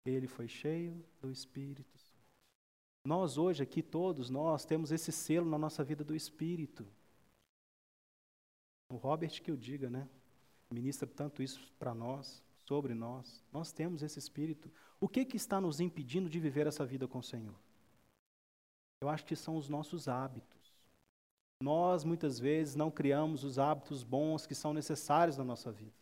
Ele 0.06 0.28
foi 0.28 0.48
cheio 0.48 1.04
do 1.20 1.30
Espírito 1.30 1.98
Santo. 1.98 2.07
Nós 3.08 3.38
hoje 3.38 3.64
aqui, 3.64 3.82
todos 3.82 4.30
nós, 4.30 4.66
temos 4.66 4.92
esse 4.92 5.14
selo 5.14 5.50
na 5.50 5.58
nossa 5.58 5.82
vida 5.82 6.04
do 6.04 6.14
Espírito. 6.14 6.86
O 8.90 8.98
Robert 8.98 9.42
que 9.42 9.50
o 9.50 9.56
diga, 9.56 9.90
né? 9.90 10.10
Ministra 10.70 11.08
tanto 11.08 11.42
isso 11.42 11.74
para 11.80 11.96
nós, 11.96 12.44
sobre 12.66 12.94
nós. 12.94 13.42
Nós 13.50 13.72
temos 13.72 14.04
esse 14.04 14.20
Espírito. 14.20 14.70
O 15.00 15.08
que, 15.08 15.24
que 15.24 15.38
está 15.38 15.62
nos 15.62 15.80
impedindo 15.80 16.30
de 16.30 16.38
viver 16.38 16.68
essa 16.68 16.86
vida 16.86 17.08
com 17.08 17.20
o 17.20 17.24
Senhor? 17.24 17.56
Eu 19.00 19.08
acho 19.08 19.26
que 19.26 19.38
são 19.38 19.56
os 19.56 19.70
nossos 19.70 20.10
hábitos. 20.10 20.76
Nós, 21.64 22.04
muitas 22.04 22.38
vezes, 22.38 22.76
não 22.76 22.92
criamos 22.92 23.46
os 23.46 23.58
hábitos 23.58 24.04
bons 24.04 24.46
que 24.46 24.54
são 24.54 24.74
necessários 24.74 25.38
na 25.38 25.46
nossa 25.46 25.72
vida. 25.72 25.96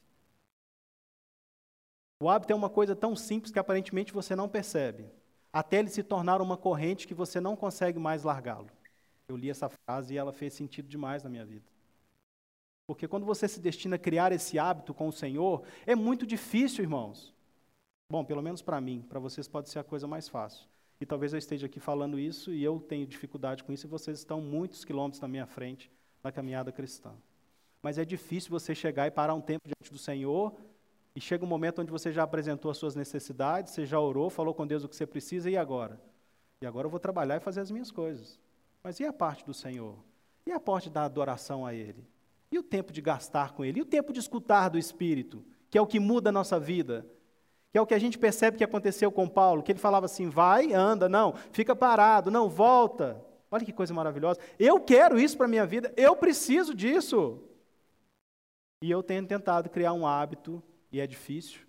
O 2.20 2.28
hábito 2.28 2.52
é 2.52 2.56
uma 2.56 2.70
coisa 2.70 2.96
tão 2.96 3.16
simples 3.16 3.52
que 3.52 3.60
aparentemente 3.60 4.12
você 4.12 4.36
não 4.36 4.50
percebe, 4.50 5.08
até 5.56 5.80
ele 5.80 5.88
se 5.88 6.04
tornar 6.04 6.42
uma 6.42 6.58
corrente 6.58 7.08
que 7.08 7.14
você 7.14 7.40
não 7.40 7.56
consegue 7.56 7.98
mais 7.98 8.24
largá-lo. 8.24 8.68
Eu 9.26 9.38
li 9.38 9.50
essa 9.50 9.70
frase 9.70 10.14
e 10.14 10.18
ela 10.18 10.34
fez 10.34 10.54
sentido 10.54 10.90
demais 10.90 11.24
na 11.24 11.30
minha 11.30 11.46
vida. 11.46 11.64
Porque 12.86 13.08
quando 13.08 13.26
você 13.26 13.48
se 13.48 13.62
destina 13.62 13.96
a 13.96 14.00
criar 14.00 14.34
esse 14.34 14.60
hábito 14.60 14.94
com 14.94 15.08
o 15.08 15.14
Senhor, 15.14 15.64
é 15.86 15.96
muito 15.96 16.28
difícil, 16.28 16.84
irmãos. 16.84 17.34
Bom, 18.12 18.26
pelo 18.26 18.42
menos 18.42 18.62
para 18.62 18.82
mim, 18.82 19.02
para 19.08 19.18
vocês 19.18 19.48
pode 19.48 19.70
ser 19.70 19.80
a 19.80 19.84
coisa 19.84 20.06
mais 20.06 20.28
fácil. 20.28 20.68
E 21.00 21.06
talvez 21.06 21.32
eu 21.32 21.40
esteja 21.40 21.68
aqui 21.68 21.80
falando 21.80 22.20
isso 22.20 22.52
e 22.52 22.62
eu 22.62 22.82
tenho 22.82 23.08
dificuldade 23.08 23.64
com 23.64 23.72
isso 23.72 23.88
e 23.88 23.90
vocês 23.90 24.18
estão 24.18 24.42
muitos 24.42 24.84
quilômetros 24.84 25.22
na 25.22 25.28
minha 25.30 25.46
frente 25.46 25.90
na 26.22 26.34
caminhada 26.34 26.70
cristã. 26.70 27.14
Mas 27.82 27.98
é 27.98 28.04
difícil 28.04 28.52
você 28.52 28.76
chegar 28.76 29.08
e 29.08 29.12
parar 29.12 29.34
um 29.34 29.42
tempo 29.42 29.70
diante 29.70 29.90
do 29.90 29.98
Senhor 29.98 30.54
e 31.16 31.22
chega 31.22 31.46
um 31.46 31.48
momento 31.48 31.82
onde 31.82 31.92
você 31.92 32.12
já 32.12 32.24
apresentou 32.24 32.70
as 32.70 32.78
suas 32.78 32.94
necessidades, 32.94 33.74
você 33.74 33.86
já 33.86 34.00
orou, 34.00 34.30
falou 34.30 34.54
com 34.54 34.68
Deus 34.68 34.84
o 34.84 34.90
que 34.90 34.96
você 34.96 35.08
precisa 35.08 35.50
e 35.50 35.56
agora? 35.56 36.00
E 36.62 36.66
agora 36.66 36.88
eu 36.88 36.92
vou 36.92 37.00
trabalhar 37.00 37.38
e 37.38 37.40
fazer 37.40 37.62
as 37.62 37.72
minhas 37.72 37.90
coisas. 37.90 38.38
Mas 38.84 39.00
e 39.00 39.06
a 39.06 39.14
parte 39.14 39.46
do 39.46 39.54
Senhor? 39.54 39.96
E 40.46 40.52
a 40.52 40.60
parte 40.60 40.90
da 40.90 41.06
adoração 41.06 41.66
a 41.66 41.74
Ele? 41.74 42.06
E 42.52 42.60
o 42.60 42.64
tempo 42.64 42.92
de 42.92 43.02
gastar 43.02 43.54
com 43.54 43.64
Ele? 43.64 43.80
E 43.80 43.82
o 43.82 43.86
tempo 43.86 44.12
de 44.12 44.20
escutar 44.20 44.70
do 44.70 44.78
Espírito, 44.78 45.44
que 45.70 45.78
é 45.78 45.82
o 45.82 45.88
que 45.88 46.00
muda 46.00 46.30
a 46.30 46.34
nossa 46.34 46.60
vida? 46.60 47.06
Que 47.72 47.78
é 47.78 47.82
o 47.82 47.86
que 47.86 47.94
a 47.94 48.00
gente 48.00 48.18
percebe 48.20 48.58
que 48.58 48.64
aconteceu 48.64 49.12
com 49.12 49.28
Paulo, 49.28 49.64
que 49.64 49.72
ele 49.72 49.80
falava 49.80 50.06
assim: 50.06 50.30
vai, 50.30 50.74
anda, 50.74 51.10
não, 51.10 51.34
fica 51.52 51.76
parado, 51.76 52.30
não, 52.30 52.50
volta. 52.50 53.22
Olha 53.50 53.66
que 53.66 53.74
coisa 53.74 53.94
maravilhosa. 53.94 54.40
Eu 54.60 54.80
quero 54.80 55.20
isso 55.20 55.38
para 55.38 55.46
a 55.46 55.50
minha 55.50 55.66
vida, 55.66 55.94
eu 55.96 56.16
preciso 56.16 56.74
disso. 56.74 57.42
E 58.82 58.92
eu 58.92 59.02
tenho 59.02 59.26
tentado 59.26 59.70
criar 59.70 59.94
um 59.94 60.06
hábito, 60.06 60.62
e 60.96 61.02
é 61.02 61.06
difícil, 61.06 61.60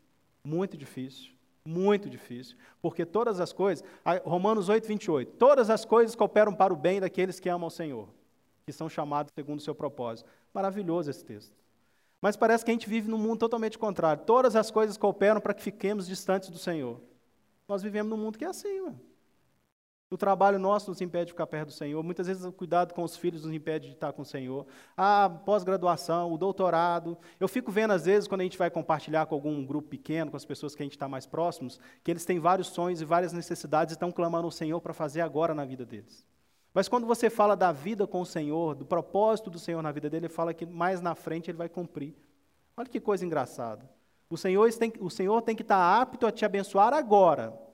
muito 0.44 0.76
difícil, 0.76 1.32
muito 1.64 2.08
difícil, 2.08 2.56
porque 2.80 3.04
todas 3.04 3.40
as 3.40 3.52
coisas, 3.52 3.84
Romanos 4.24 4.68
8, 4.68 4.86
28, 4.86 5.32
todas 5.32 5.68
as 5.68 5.84
coisas 5.84 6.14
cooperam 6.14 6.54
para 6.54 6.72
o 6.72 6.76
bem 6.76 7.00
daqueles 7.00 7.40
que 7.40 7.48
amam 7.48 7.66
o 7.66 7.70
Senhor, 7.70 8.08
que 8.64 8.72
são 8.72 8.88
chamados 8.88 9.32
segundo 9.34 9.58
o 9.58 9.62
seu 9.62 9.74
propósito. 9.74 10.30
Maravilhoso 10.54 11.10
esse 11.10 11.24
texto. 11.24 11.52
Mas 12.22 12.36
parece 12.36 12.64
que 12.64 12.70
a 12.70 12.74
gente 12.74 12.88
vive 12.88 13.10
num 13.10 13.18
mundo 13.18 13.40
totalmente 13.40 13.76
contrário. 13.76 14.22
Todas 14.24 14.54
as 14.54 14.70
coisas 14.70 14.96
cooperam 14.96 15.40
para 15.40 15.54
que 15.54 15.62
fiquemos 15.62 16.06
distantes 16.06 16.48
do 16.48 16.58
Senhor. 16.58 17.00
Nós 17.66 17.82
vivemos 17.82 18.08
num 18.08 18.16
mundo 18.16 18.38
que 18.38 18.44
é 18.44 18.48
assim, 18.48 18.80
mano. 18.80 19.00
O 20.08 20.16
trabalho 20.16 20.56
nosso 20.56 20.88
nos 20.90 21.00
impede 21.00 21.26
de 21.26 21.32
ficar 21.32 21.48
perto 21.48 21.68
do 21.68 21.72
Senhor. 21.72 22.00
Muitas 22.00 22.28
vezes 22.28 22.44
o 22.44 22.52
cuidado 22.52 22.94
com 22.94 23.02
os 23.02 23.16
filhos 23.16 23.44
nos 23.44 23.52
impede 23.52 23.88
de 23.88 23.94
estar 23.94 24.12
com 24.12 24.22
o 24.22 24.24
Senhor. 24.24 24.64
A 24.96 25.28
pós-graduação, 25.28 26.32
o 26.32 26.38
doutorado. 26.38 27.18
Eu 27.40 27.48
fico 27.48 27.72
vendo, 27.72 27.92
às 27.92 28.04
vezes, 28.04 28.28
quando 28.28 28.42
a 28.42 28.44
gente 28.44 28.56
vai 28.56 28.70
compartilhar 28.70 29.26
com 29.26 29.34
algum 29.34 29.66
grupo 29.66 29.88
pequeno, 29.88 30.30
com 30.30 30.36
as 30.36 30.44
pessoas 30.44 30.76
que 30.76 30.82
a 30.82 30.86
gente 30.86 30.92
está 30.92 31.08
mais 31.08 31.26
próximos, 31.26 31.80
que 32.04 32.10
eles 32.10 32.24
têm 32.24 32.38
vários 32.38 32.68
sonhos 32.68 33.00
e 33.00 33.04
várias 33.04 33.32
necessidades 33.32 33.92
e 33.92 33.96
estão 33.96 34.12
clamando 34.12 34.44
ao 34.44 34.52
Senhor 34.52 34.80
para 34.80 34.94
fazer 34.94 35.22
agora 35.22 35.54
na 35.54 35.64
vida 35.64 35.84
deles. 35.84 36.24
Mas 36.72 36.86
quando 36.86 37.06
você 37.06 37.28
fala 37.28 37.56
da 37.56 37.72
vida 37.72 38.06
com 38.06 38.20
o 38.20 38.26
Senhor, 38.26 38.76
do 38.76 38.84
propósito 38.84 39.50
do 39.50 39.58
Senhor 39.58 39.82
na 39.82 39.90
vida 39.90 40.08
dele, 40.08 40.26
ele 40.26 40.32
fala 40.32 40.54
que 40.54 40.64
mais 40.64 41.00
na 41.00 41.16
frente 41.16 41.50
ele 41.50 41.58
vai 41.58 41.68
cumprir. 41.68 42.14
Olha 42.76 42.88
que 42.88 43.00
coisa 43.00 43.26
engraçada. 43.26 43.90
O 44.30 44.36
Senhor 44.36 44.72
tem, 44.74 44.92
o 45.00 45.10
Senhor 45.10 45.42
tem 45.42 45.56
que 45.56 45.62
estar 45.62 46.00
apto 46.00 46.26
a 46.26 46.30
te 46.30 46.44
abençoar 46.44 46.94
agora. 46.94 47.65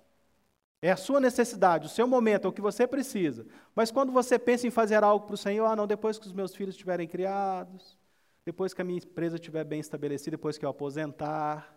É 0.84 0.90
a 0.90 0.96
sua 0.96 1.20
necessidade, 1.20 1.86
o 1.86 1.88
seu 1.88 2.08
momento, 2.08 2.44
é 2.44 2.48
o 2.48 2.52
que 2.52 2.60
você 2.60 2.88
precisa. 2.88 3.46
Mas 3.72 3.92
quando 3.92 4.10
você 4.10 4.36
pensa 4.36 4.66
em 4.66 4.70
fazer 4.70 5.04
algo 5.04 5.24
para 5.24 5.34
o 5.34 5.38
Senhor, 5.38 5.64
ah, 5.64 5.76
não, 5.76 5.86
depois 5.86 6.18
que 6.18 6.26
os 6.26 6.32
meus 6.32 6.56
filhos 6.56 6.74
estiverem 6.74 7.06
criados, 7.06 7.96
depois 8.44 8.74
que 8.74 8.82
a 8.82 8.84
minha 8.84 8.98
empresa 8.98 9.36
estiver 9.36 9.62
bem 9.62 9.78
estabelecida, 9.78 10.32
depois 10.32 10.58
que 10.58 10.64
eu 10.64 10.68
aposentar. 10.68 11.72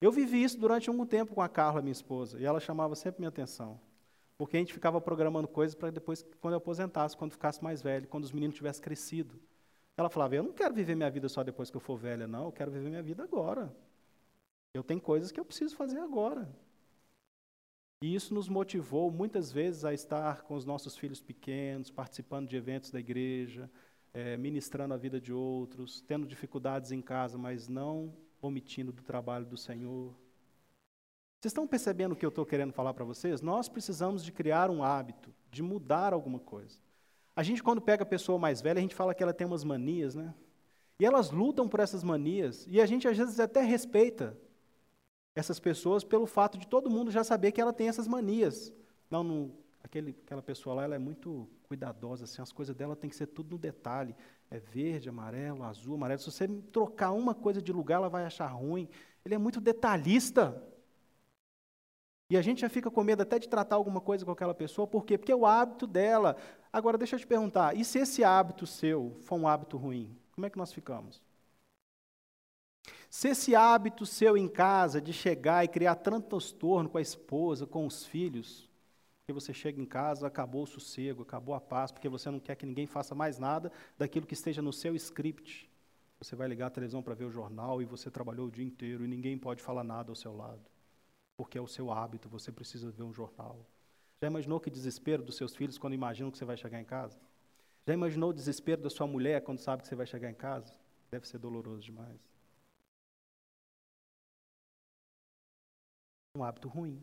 Eu 0.00 0.10
vivi 0.10 0.42
isso 0.42 0.58
durante 0.58 0.88
algum 0.88 1.04
tempo 1.04 1.34
com 1.34 1.42
a 1.42 1.48
Carla, 1.48 1.82
minha 1.82 1.92
esposa, 1.92 2.40
e 2.40 2.46
ela 2.46 2.58
chamava 2.58 2.94
sempre 2.94 3.20
minha 3.20 3.28
atenção. 3.28 3.78
Porque 4.38 4.56
a 4.56 4.60
gente 4.60 4.72
ficava 4.72 4.98
programando 4.98 5.46
coisas 5.46 5.74
para 5.74 5.90
depois, 5.90 6.24
quando 6.40 6.54
eu 6.54 6.58
aposentasse, 6.58 7.14
quando 7.16 7.32
ficasse 7.32 7.62
mais 7.62 7.82
velho, 7.82 8.08
quando 8.08 8.24
os 8.24 8.32
meninos 8.32 8.56
tivessem 8.56 8.82
crescido. 8.82 9.38
Ela 9.94 10.08
falava: 10.08 10.36
Eu 10.36 10.44
não 10.44 10.52
quero 10.52 10.72
viver 10.72 10.94
minha 10.94 11.10
vida 11.10 11.28
só 11.28 11.42
depois 11.42 11.70
que 11.70 11.76
eu 11.76 11.80
for 11.80 11.98
velha, 11.98 12.26
não. 12.26 12.46
Eu 12.46 12.52
quero 12.52 12.70
viver 12.70 12.88
minha 12.88 13.02
vida 13.02 13.24
agora. 13.24 13.74
Eu 14.72 14.82
tenho 14.82 15.00
coisas 15.00 15.32
que 15.32 15.40
eu 15.40 15.44
preciso 15.44 15.76
fazer 15.76 15.98
agora. 15.98 16.48
E 18.00 18.14
isso 18.14 18.32
nos 18.32 18.48
motivou 18.48 19.10
muitas 19.10 19.50
vezes 19.50 19.84
a 19.84 19.92
estar 19.92 20.42
com 20.42 20.54
os 20.54 20.64
nossos 20.64 20.96
filhos 20.96 21.20
pequenos, 21.20 21.90
participando 21.90 22.48
de 22.48 22.56
eventos 22.56 22.90
da 22.90 23.00
igreja, 23.00 23.68
é, 24.14 24.36
ministrando 24.36 24.94
a 24.94 24.96
vida 24.96 25.20
de 25.20 25.32
outros, 25.32 26.00
tendo 26.00 26.26
dificuldades 26.26 26.92
em 26.92 27.02
casa, 27.02 27.36
mas 27.36 27.68
não 27.68 28.14
omitindo 28.40 28.92
do 28.92 29.02
trabalho 29.02 29.44
do 29.44 29.56
Senhor. 29.56 30.14
Vocês 31.40 31.50
estão 31.50 31.66
percebendo 31.66 32.12
o 32.12 32.16
que 32.16 32.24
eu 32.24 32.30
estou 32.30 32.46
querendo 32.46 32.72
falar 32.72 32.94
para 32.94 33.04
vocês? 33.04 33.42
Nós 33.42 33.68
precisamos 33.68 34.24
de 34.24 34.30
criar 34.30 34.70
um 34.70 34.82
hábito, 34.82 35.34
de 35.50 35.62
mudar 35.62 36.12
alguma 36.12 36.38
coisa. 36.38 36.78
A 37.34 37.42
gente, 37.42 37.62
quando 37.62 37.80
pega 37.80 38.04
a 38.04 38.06
pessoa 38.06 38.38
mais 38.38 38.60
velha, 38.60 38.78
a 38.78 38.82
gente 38.82 38.94
fala 38.94 39.14
que 39.14 39.22
ela 39.22 39.32
tem 39.32 39.46
umas 39.46 39.64
manias, 39.64 40.14
né? 40.14 40.34
E 41.00 41.04
elas 41.06 41.30
lutam 41.30 41.68
por 41.68 41.78
essas 41.78 42.02
manias, 42.02 42.66
e 42.68 42.80
a 42.80 42.86
gente 42.86 43.06
às 43.06 43.16
vezes 43.16 43.38
até 43.38 43.62
respeita 43.62 44.36
essas 45.38 45.60
pessoas 45.60 46.02
pelo 46.02 46.26
fato 46.26 46.58
de 46.58 46.66
todo 46.66 46.90
mundo 46.90 47.10
já 47.10 47.22
saber 47.22 47.52
que 47.52 47.60
ela 47.60 47.72
tem 47.72 47.88
essas 47.88 48.08
manias. 48.08 48.72
Não, 49.10 49.52
aquele, 49.82 50.16
aquela 50.24 50.42
pessoa 50.42 50.76
lá, 50.76 50.84
ela 50.84 50.94
é 50.96 50.98
muito 50.98 51.48
cuidadosa, 51.62 52.24
assim, 52.24 52.42
as 52.42 52.50
coisas 52.50 52.74
dela 52.74 52.96
tem 52.96 53.08
que 53.08 53.16
ser 53.16 53.26
tudo 53.26 53.52
no 53.52 53.58
detalhe. 53.58 54.16
É 54.50 54.58
verde, 54.58 55.08
amarelo, 55.08 55.62
azul, 55.62 55.94
amarelo. 55.94 56.20
Se 56.20 56.30
você 56.30 56.48
trocar 56.72 57.12
uma 57.12 57.34
coisa 57.34 57.62
de 57.62 57.72
lugar, 57.72 57.96
ela 57.96 58.08
vai 58.08 58.24
achar 58.24 58.48
ruim. 58.48 58.88
Ele 59.24 59.34
é 59.34 59.38
muito 59.38 59.60
detalhista. 59.60 60.60
E 62.30 62.36
a 62.36 62.42
gente 62.42 62.60
já 62.60 62.68
fica 62.68 62.90
com 62.90 63.02
medo 63.04 63.22
até 63.22 63.38
de 63.38 63.48
tratar 63.48 63.76
alguma 63.76 64.00
coisa 64.00 64.24
com 64.24 64.32
aquela 64.32 64.54
pessoa, 64.54 64.86
por 64.86 65.04
quê? 65.04 65.16
Porque 65.16 65.32
é 65.32 65.36
o 65.36 65.46
hábito 65.46 65.86
dela. 65.86 66.36
Agora, 66.72 66.98
deixa 66.98 67.16
eu 67.16 67.20
te 67.20 67.26
perguntar, 67.26 67.76
e 67.76 67.84
se 67.84 67.98
esse 67.98 68.22
hábito 68.22 68.66
seu 68.66 69.16
for 69.20 69.36
um 69.36 69.48
hábito 69.48 69.76
ruim? 69.76 70.14
Como 70.32 70.46
é 70.46 70.50
que 70.50 70.58
nós 70.58 70.72
ficamos? 70.72 71.22
Se 73.10 73.28
esse 73.28 73.54
hábito 73.54 74.04
seu 74.04 74.36
em 74.36 74.48
casa 74.48 75.00
de 75.00 75.12
chegar 75.12 75.64
e 75.64 75.68
criar 75.68 75.94
tanto 75.94 76.28
transtorno 76.28 76.90
com 76.90 76.98
a 76.98 77.02
esposa, 77.02 77.66
com 77.66 77.86
os 77.86 78.04
filhos, 78.04 78.68
porque 79.20 79.32
você 79.32 79.52
chega 79.52 79.80
em 79.80 79.86
casa, 79.86 80.26
acabou 80.26 80.64
o 80.64 80.66
sossego, 80.66 81.22
acabou 81.22 81.54
a 81.54 81.60
paz, 81.60 81.90
porque 81.90 82.08
você 82.08 82.30
não 82.30 82.38
quer 82.38 82.56
que 82.56 82.66
ninguém 82.66 82.86
faça 82.86 83.14
mais 83.14 83.38
nada 83.38 83.72
daquilo 83.96 84.26
que 84.26 84.34
esteja 84.34 84.60
no 84.60 84.72
seu 84.72 84.94
script. 84.94 85.68
Você 86.18 86.36
vai 86.36 86.48
ligar 86.48 86.66
a 86.66 86.70
televisão 86.70 87.02
para 87.02 87.14
ver 87.14 87.24
o 87.24 87.30
jornal 87.30 87.80
e 87.80 87.84
você 87.84 88.10
trabalhou 88.10 88.48
o 88.48 88.50
dia 88.50 88.64
inteiro 88.64 89.04
e 89.04 89.08
ninguém 89.08 89.38
pode 89.38 89.62
falar 89.62 89.84
nada 89.84 90.10
ao 90.10 90.16
seu 90.16 90.36
lado, 90.36 90.62
porque 91.36 91.56
é 91.56 91.60
o 91.60 91.68
seu 91.68 91.90
hábito, 91.90 92.28
você 92.28 92.52
precisa 92.52 92.90
ver 92.90 93.04
um 93.04 93.12
jornal. 93.12 93.64
Já 94.20 94.26
imaginou 94.26 94.58
que 94.58 94.68
desespero 94.68 95.22
dos 95.22 95.36
seus 95.36 95.54
filhos 95.54 95.78
quando 95.78 95.94
imaginam 95.94 96.30
que 96.30 96.36
você 96.36 96.44
vai 96.44 96.56
chegar 96.56 96.80
em 96.80 96.84
casa? 96.84 97.18
Já 97.86 97.94
imaginou 97.94 98.30
o 98.30 98.34
desespero 98.34 98.82
da 98.82 98.90
sua 98.90 99.06
mulher 99.06 99.42
quando 99.42 99.60
sabe 99.60 99.82
que 99.82 99.88
você 99.88 99.94
vai 99.94 100.06
chegar 100.06 100.30
em 100.30 100.34
casa? 100.34 100.74
Deve 101.10 101.26
ser 101.26 101.38
doloroso 101.38 101.82
demais. 101.82 102.37
Um 106.34 106.44
hábito 106.44 106.68
ruim 106.68 107.02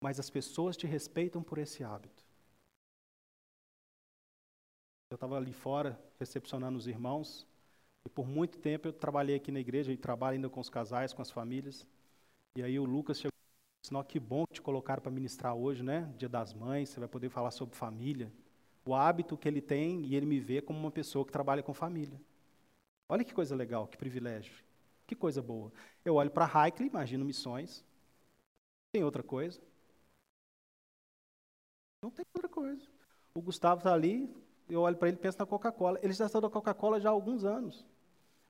mas 0.00 0.20
as 0.20 0.30
pessoas 0.30 0.76
te 0.76 0.86
respeitam 0.86 1.42
por 1.42 1.58
esse 1.58 1.82
hábito. 1.82 2.24
Eu 5.10 5.14
estava 5.14 5.36
ali 5.36 5.52
fora 5.52 5.98
recepcionando 6.18 6.78
os 6.78 6.86
irmãos, 6.86 7.46
e 8.04 8.08
por 8.08 8.26
muito 8.26 8.58
tempo 8.58 8.88
eu 8.88 8.92
trabalhei 8.92 9.36
aqui 9.36 9.50
na 9.50 9.60
igreja 9.60 9.92
e 9.92 9.96
trabalho 9.96 10.34
ainda 10.34 10.48
com 10.48 10.60
os 10.60 10.68
casais, 10.68 11.12
com 11.12 11.22
as 11.22 11.30
famílias. 11.30 11.86
E 12.56 12.62
aí 12.62 12.78
o 12.78 12.84
Lucas 12.84 13.18
chegou 13.18 13.32
e 13.32 13.82
disse: 13.82 13.92
Não, 13.92 14.02
que 14.04 14.20
bom 14.20 14.44
te 14.52 14.60
colocaram 14.60 15.02
para 15.02 15.10
ministrar 15.10 15.54
hoje, 15.54 15.82
né? 15.82 16.12
Dia 16.16 16.28
das 16.28 16.52
Mães, 16.52 16.90
você 16.90 17.00
vai 17.00 17.08
poder 17.08 17.28
falar 17.28 17.50
sobre 17.50 17.76
família. 17.76 18.32
O 18.84 18.94
hábito 18.94 19.36
que 19.36 19.48
ele 19.48 19.60
tem 19.60 20.04
e 20.04 20.14
ele 20.14 20.26
me 20.26 20.38
vê 20.38 20.60
como 20.60 20.78
uma 20.78 20.90
pessoa 20.90 21.24
que 21.24 21.32
trabalha 21.32 21.62
com 21.62 21.74
família. 21.74 22.20
Olha 23.08 23.24
que 23.24 23.34
coisa 23.34 23.54
legal, 23.54 23.86
que 23.86 23.96
privilégio, 23.96 24.64
que 25.06 25.14
coisa 25.14 25.42
boa. 25.42 25.72
Eu 26.04 26.16
olho 26.16 26.30
para 26.30 26.66
Heikel, 26.66 26.86
imagino 26.86 27.24
missões. 27.24 27.84
Tem 28.92 29.04
outra 29.04 29.22
coisa. 29.22 29.60
Não 32.02 32.10
tem 32.10 32.24
outra 32.34 32.48
coisa. 32.48 32.82
O 33.34 33.40
Gustavo 33.40 33.80
está 33.80 33.92
ali, 33.92 34.34
eu 34.68 34.80
olho 34.80 34.96
para 34.96 35.08
ele 35.08 35.16
e 35.16 35.20
penso 35.20 35.38
na 35.38 35.46
Coca-Cola. 35.46 35.98
Ele 36.02 36.12
já 36.12 36.26
está 36.26 36.40
da 36.40 36.50
Coca-Cola 36.50 37.00
já 37.00 37.08
há 37.08 37.12
alguns 37.12 37.44
anos. 37.44 37.86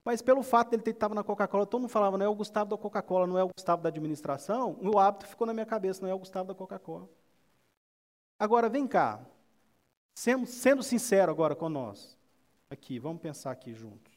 Mas 0.05 0.23
pelo 0.23 0.43
fato 0.43 0.71
de 0.71 0.77
ele 0.77 0.83
ter 0.83 0.93
estado 0.93 1.15
na 1.15 1.25
Coca-Cola, 1.25 1.67
todo 1.67 1.81
mundo 1.81 1.91
falava, 1.91 2.17
não 2.17 2.25
é 2.25 2.29
o 2.29 2.35
Gustavo 2.35 2.71
da 2.71 2.79
Coca-Cola, 2.79 3.27
não 3.27 3.37
é 3.37 3.43
o 3.43 3.49
Gustavo 3.49 3.83
da 3.83 3.89
administração, 3.89 4.79
o 4.81 4.99
hábito 5.01 5.27
ficou 5.27 5.47
na 5.47 5.53
minha 5.53 5.67
cabeça, 5.67 6.01
não 6.01 6.09
é 6.09 6.15
o 6.15 6.19
Gustavo 6.19 6.47
da 6.49 6.55
Coca-Cola. 6.55 7.09
Agora, 8.39 8.69
vem 8.69 8.87
cá. 8.87 9.21
Sendo, 10.15 10.47
sendo 10.47 10.83
sincero 10.83 11.31
agora 11.33 11.57
com 11.57 11.69
nós. 11.69 12.17
Aqui, 12.71 12.99
vamos 12.99 13.21
pensar 13.21 13.51
aqui 13.51 13.75
juntos. 13.75 14.16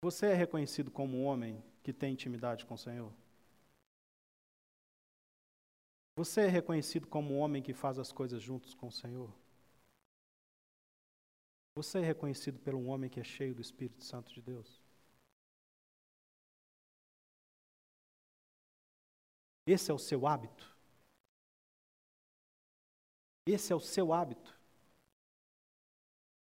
Você 0.00 0.26
é 0.26 0.34
reconhecido 0.34 0.90
como 0.92 1.16
um 1.16 1.24
homem 1.24 1.62
que 1.82 1.92
tem 1.92 2.12
intimidade 2.12 2.64
com 2.64 2.74
o 2.74 2.78
Senhor? 2.78 3.12
Você 6.14 6.42
é 6.42 6.46
reconhecido 6.46 7.06
como 7.06 7.34
um 7.34 7.38
homem 7.38 7.62
que 7.62 7.72
faz 7.74 7.98
as 7.98 8.12
coisas 8.12 8.40
juntos 8.40 8.74
com 8.74 8.88
o 8.88 8.92
Senhor? 8.92 9.32
Você 11.74 11.98
é 11.98 12.02
reconhecido 12.02 12.58
pelo 12.60 12.78
um 12.78 12.88
homem 12.88 13.08
que 13.10 13.20
é 13.20 13.24
cheio 13.24 13.54
do 13.54 13.62
Espírito 13.62 14.04
Santo 14.04 14.32
de 14.32 14.40
Deus? 14.40 14.82
Esse 19.66 19.90
é 19.90 19.94
o 19.94 19.98
seu 19.98 20.26
hábito? 20.26 20.76
Esse 23.46 23.72
é 23.72 23.76
o 23.76 23.80
seu 23.80 24.12
hábito? 24.12 24.57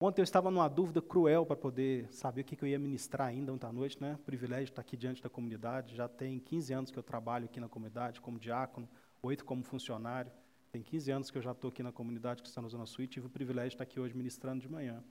Ontem 0.01 0.21
eu 0.21 0.25
estava 0.25 0.49
numa 0.49 0.69
dúvida 0.69 1.03
cruel 1.03 1.45
para 1.45 1.57
poder 1.57 2.07
saber 2.13 2.43
o 2.43 2.45
que, 2.45 2.63
eu 2.63 2.69
ia 2.69 2.79
ministrar 2.79 3.27
ainda 3.27 3.53
ontem 3.53 3.67
à 3.67 3.73
noite, 3.73 4.01
né? 4.01 4.17
Privilégio 4.25 4.71
estar 4.71 4.81
aqui 4.81 4.97
diante 4.97 5.21
da 5.21 5.29
comunidade. 5.29 5.97
Já 5.97 6.07
tem 6.07 6.39
15 6.39 6.73
anos 6.73 6.91
que 6.93 6.99
eu 6.99 7.03
trabalho 7.03 7.47
aqui 7.47 7.59
na 7.59 7.69
comunidade 7.69 8.21
como 8.21 8.39
diácono 8.39 8.89
oito 9.21 9.45
como 9.45 9.65
funcionário. 9.65 10.31
Tem 10.71 10.83
15 10.83 11.11
anos 11.11 11.31
que 11.33 11.39
eu 11.39 11.43
já 11.43 11.51
estou 11.51 11.71
aqui 11.71 11.83
na 11.83 11.91
comunidade 11.91 12.43
que 12.43 12.49
está 12.49 12.63
na 12.63 12.69
Zona 12.69 12.87
Sul 12.87 13.05
e 13.05 13.09
tive 13.09 13.27
o 13.27 13.31
privilégio 13.31 13.71
de 13.71 13.75
estar 13.75 13.83
aqui 13.83 13.99
hoje 13.99 14.15
ministrando 14.15 14.61
de 14.61 14.69
manhã. 14.69 15.03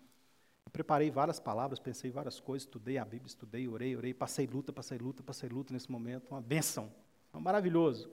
Eu 0.66 0.72
preparei 0.72 1.12
várias 1.12 1.38
palavras, 1.38 1.80
pensei 1.80 2.10
várias 2.10 2.40
coisas, 2.40 2.66
estudei 2.66 2.98
a 2.98 3.04
Bíblia, 3.04 3.28
estudei, 3.28 3.68
orei, 3.68 3.94
orei, 3.94 4.14
passei 4.14 4.48
luta, 4.48 4.72
passei 4.72 4.98
luta, 4.98 5.22
passei 5.22 5.50
luta 5.50 5.74
nesse 5.74 5.92
momento, 5.92 6.30
uma 6.32 6.42
benção, 6.42 6.90
um 7.34 7.42
maravilhoso. 7.42 8.10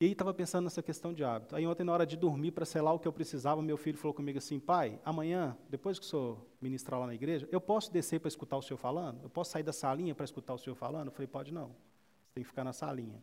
E 0.00 0.06
aí 0.06 0.12
estava 0.12 0.32
pensando 0.32 0.64
nessa 0.64 0.82
questão 0.82 1.12
de 1.12 1.22
hábito. 1.22 1.54
Aí 1.54 1.66
ontem, 1.66 1.84
na 1.84 1.92
hora 1.92 2.06
de 2.06 2.16
dormir, 2.16 2.52
para 2.52 2.64
selar 2.64 2.94
o 2.94 2.98
que 2.98 3.06
eu 3.06 3.12
precisava, 3.12 3.60
meu 3.60 3.76
filho 3.76 3.98
falou 3.98 4.14
comigo 4.14 4.38
assim, 4.38 4.58
pai, 4.58 4.98
amanhã, 5.04 5.54
depois 5.68 5.98
que 5.98 6.06
o 6.06 6.08
senhor 6.08 6.46
ministrar 6.58 6.98
lá 6.98 7.06
na 7.06 7.14
igreja, 7.14 7.46
eu 7.52 7.60
posso 7.60 7.92
descer 7.92 8.18
para 8.18 8.28
escutar 8.28 8.56
o 8.56 8.62
senhor 8.62 8.78
falando? 8.78 9.22
Eu 9.22 9.28
posso 9.28 9.50
sair 9.50 9.62
da 9.62 9.74
salinha 9.74 10.14
para 10.14 10.24
escutar 10.24 10.54
o 10.54 10.58
senhor 10.58 10.74
falando? 10.74 11.08
Eu 11.08 11.12
falei, 11.12 11.26
pode 11.28 11.52
não, 11.52 11.68
você 11.68 12.32
tem 12.32 12.42
que 12.42 12.48
ficar 12.48 12.64
na 12.64 12.72
salinha. 12.72 13.22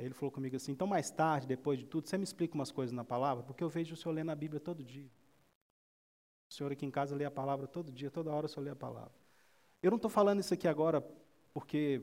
Ele 0.00 0.14
falou 0.14 0.30
comigo 0.30 0.54
assim: 0.56 0.72
então 0.72 0.86
mais 0.86 1.10
tarde, 1.10 1.46
depois 1.46 1.78
de 1.78 1.84
tudo, 1.84 2.08
você 2.08 2.16
me 2.16 2.24
explica 2.24 2.54
umas 2.54 2.70
coisas 2.70 2.92
na 2.92 3.04
palavra, 3.04 3.42
porque 3.42 3.62
eu 3.62 3.68
vejo 3.68 3.94
o 3.94 3.96
senhor 3.96 4.14
lendo 4.14 4.30
a 4.30 4.34
Bíblia 4.34 4.60
todo 4.60 4.82
dia. 4.82 5.10
O 6.48 6.54
senhor 6.54 6.72
aqui 6.72 6.86
em 6.86 6.90
casa 6.90 7.16
lê 7.16 7.24
a 7.24 7.30
palavra 7.30 7.66
todo 7.66 7.90
dia, 7.90 8.10
toda 8.10 8.30
hora 8.30 8.46
o 8.46 8.48
senhor 8.48 8.64
lê 8.64 8.70
a 8.70 8.76
palavra. 8.76 9.12
Eu 9.82 9.90
não 9.90 9.96
estou 9.96 10.10
falando 10.10 10.40
isso 10.40 10.54
aqui 10.54 10.68
agora 10.68 11.04
porque 11.52 12.00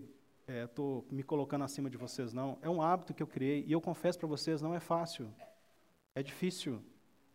estou 0.48 1.06
é, 1.10 1.14
me 1.16 1.24
colocando 1.24 1.64
acima 1.64 1.90
de 1.90 1.98
vocês, 1.98 2.34
não. 2.34 2.58
É 2.62 2.70
um 2.70 2.82
hábito 2.82 3.14
que 3.14 3.24
eu 3.24 3.28
criei 3.28 3.64
e 3.68 3.72
eu 3.72 3.82
confesso 3.82 4.20
para 4.20 4.28
vocês: 4.28 4.62
não 4.62 4.74
é 4.74 4.80
fácil. 4.80 5.34
É 6.14 6.24
difícil. 6.24 6.82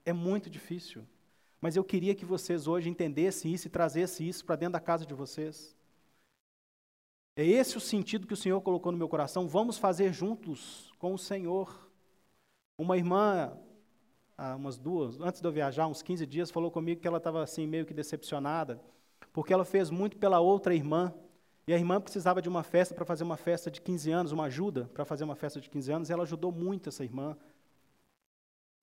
É 0.05 0.13
muito 0.13 0.49
difícil. 0.49 1.07
Mas 1.61 1.77
eu 1.77 1.85
queria 1.85 2.15
que 2.15 2.25
vocês 2.25 2.67
hoje 2.67 2.89
entendessem 2.89 3.53
isso 3.53 3.67
e 3.67 3.71
trazessem 3.71 4.29
isso 4.29 4.45
para 4.45 4.57
dentro 4.57 4.73
da 4.73 4.81
casa 4.81 5.05
de 5.05 5.13
vocês. 5.13 5.77
É 7.37 7.45
esse 7.45 7.77
o 7.77 7.81
sentido 7.81 8.27
que 8.27 8.33
o 8.33 8.37
Senhor 8.37 8.61
colocou 8.61 8.91
no 8.91 8.99
meu 8.99 9.09
coração. 9.09 9.47
Vamos 9.47 9.77
fazer 9.79 10.13
juntos 10.13 10.93
com 10.99 11.13
o 11.15 11.19
Senhor. 11.19 11.91
Uma 12.79 12.97
irmã, 12.97 13.57
há 14.37 14.57
umas 14.57 14.79
duas, 14.79 15.21
antes 15.21 15.41
de 15.41 15.47
eu 15.47 15.53
viajar, 15.53 15.87
uns 15.87 16.03
15 16.03 16.27
dias, 16.27 16.51
falou 16.51 16.71
comigo 16.71 17.01
que 17.01 17.07
ela 17.07 17.19
estava 17.19 17.43
assim 17.43 17.67
meio 17.67 17.85
que 17.85 17.93
decepcionada, 17.93 18.81
porque 19.33 19.53
ela 19.53 19.65
fez 19.67 19.91
muito 19.91 20.17
pela 20.17 20.41
outra 20.41 20.75
irmã. 20.75 21.15
E 21.71 21.73
a 21.73 21.79
irmã 21.79 22.01
precisava 22.01 22.43
de 22.43 22.49
uma 22.49 22.65
festa 22.65 22.97
para 22.97 23.05
fazer 23.05 23.23
uma 23.23 23.37
festa 23.37 23.71
de 23.71 23.81
15 23.81 24.11
anos, 24.11 24.33
uma 24.33 24.47
ajuda 24.47 24.87
para 24.93 25.05
fazer 25.05 25.23
uma 25.23 25.37
festa 25.37 25.61
de 25.61 25.71
15 25.71 25.93
anos, 25.93 26.11
e 26.11 26.13
ela 26.13 26.25
ajudou 26.25 26.51
muito 26.51 26.89
essa 26.89 27.05
irmã. 27.05 27.39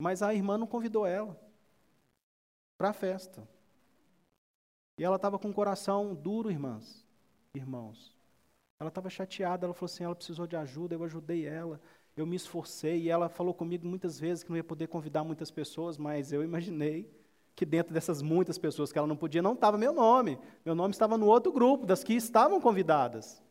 Mas 0.02 0.24
a 0.24 0.34
irmã 0.34 0.58
não 0.58 0.66
convidou 0.66 1.06
ela 1.06 1.38
para 2.78 2.92
a 2.92 2.94
festa. 2.94 3.46
E 4.98 5.04
ela 5.04 5.18
estava 5.18 5.38
com 5.38 5.50
o 5.50 5.54
coração 5.54 6.16
duro, 6.16 6.50
irmãs, 6.50 7.06
irmãos. 7.54 8.16
Ela 8.80 8.88
estava 8.88 9.10
chateada, 9.10 9.66
ela 9.66 9.74
falou 9.74 9.88
assim, 9.88 10.06
ela 10.06 10.16
precisou 10.16 10.48
de 10.48 10.56
ajuda, 10.56 10.96
eu 10.96 11.04
ajudei 11.04 11.46
ela, 11.46 11.82
eu 12.16 12.26
me 12.26 12.38
esforcei, 12.38 13.02
e 13.02 13.10
ela 13.10 13.28
falou 13.28 13.54
comigo 13.54 13.86
muitas 13.86 14.18
vezes 14.18 14.46
que 14.46 14.50
não 14.50 14.56
ia 14.56 14.64
poder 14.64 14.88
convidar 14.88 15.26
muitas 15.26 15.52
pessoas, 15.52 15.98
mas 15.98 16.32
eu 16.32 16.42
imaginei 16.42 17.14
que 17.58 17.66
dentro 17.66 17.92
dessas 17.92 18.22
muitas 18.22 18.56
pessoas 18.60 18.92
que 18.92 19.00
ela 19.00 19.08
não 19.08 19.18
podia, 19.18 19.42
não 19.42 19.54
estava 19.54 19.80
meu 19.80 19.92
nome. 19.92 20.38
Meu 20.64 20.76
nome 20.76 20.92
estava 20.92 21.18
no 21.18 21.26
outro 21.26 21.52
grupo, 21.52 21.88
das 21.88 22.04
que 22.04 22.14
estavam 22.14 22.62
convidadas. 22.62 23.42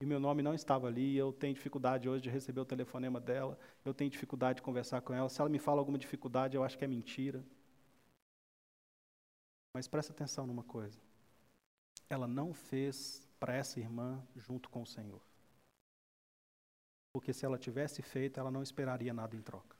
E 0.00 0.06
meu 0.06 0.18
nome 0.18 0.42
não 0.42 0.54
estava 0.54 0.86
ali, 0.86 1.14
eu 1.14 1.34
tenho 1.34 1.52
dificuldade 1.52 2.08
hoje 2.08 2.22
de 2.22 2.30
receber 2.30 2.60
o 2.60 2.64
telefonema 2.64 3.20
dela, 3.20 3.58
eu 3.84 3.92
tenho 3.92 4.10
dificuldade 4.10 4.56
de 4.56 4.62
conversar 4.62 5.02
com 5.02 5.12
ela. 5.12 5.28
Se 5.28 5.38
ela 5.38 5.50
me 5.50 5.58
fala 5.58 5.82
alguma 5.82 5.98
dificuldade, 5.98 6.56
eu 6.56 6.64
acho 6.64 6.78
que 6.78 6.84
é 6.86 6.88
mentira. 6.88 7.44
Mas 9.74 9.86
presta 9.86 10.14
atenção 10.14 10.46
numa 10.46 10.64
coisa. 10.64 10.98
Ela 12.08 12.26
não 12.26 12.54
fez 12.54 13.22
para 13.38 13.54
essa 13.54 13.78
irmã 13.78 14.26
junto 14.34 14.70
com 14.70 14.80
o 14.80 14.86
Senhor. 14.86 15.20
Porque 17.12 17.34
se 17.34 17.44
ela 17.44 17.58
tivesse 17.58 18.00
feito, 18.00 18.40
ela 18.40 18.50
não 18.50 18.62
esperaria 18.62 19.12
nada 19.12 19.36
em 19.36 19.42
troca. 19.42 19.75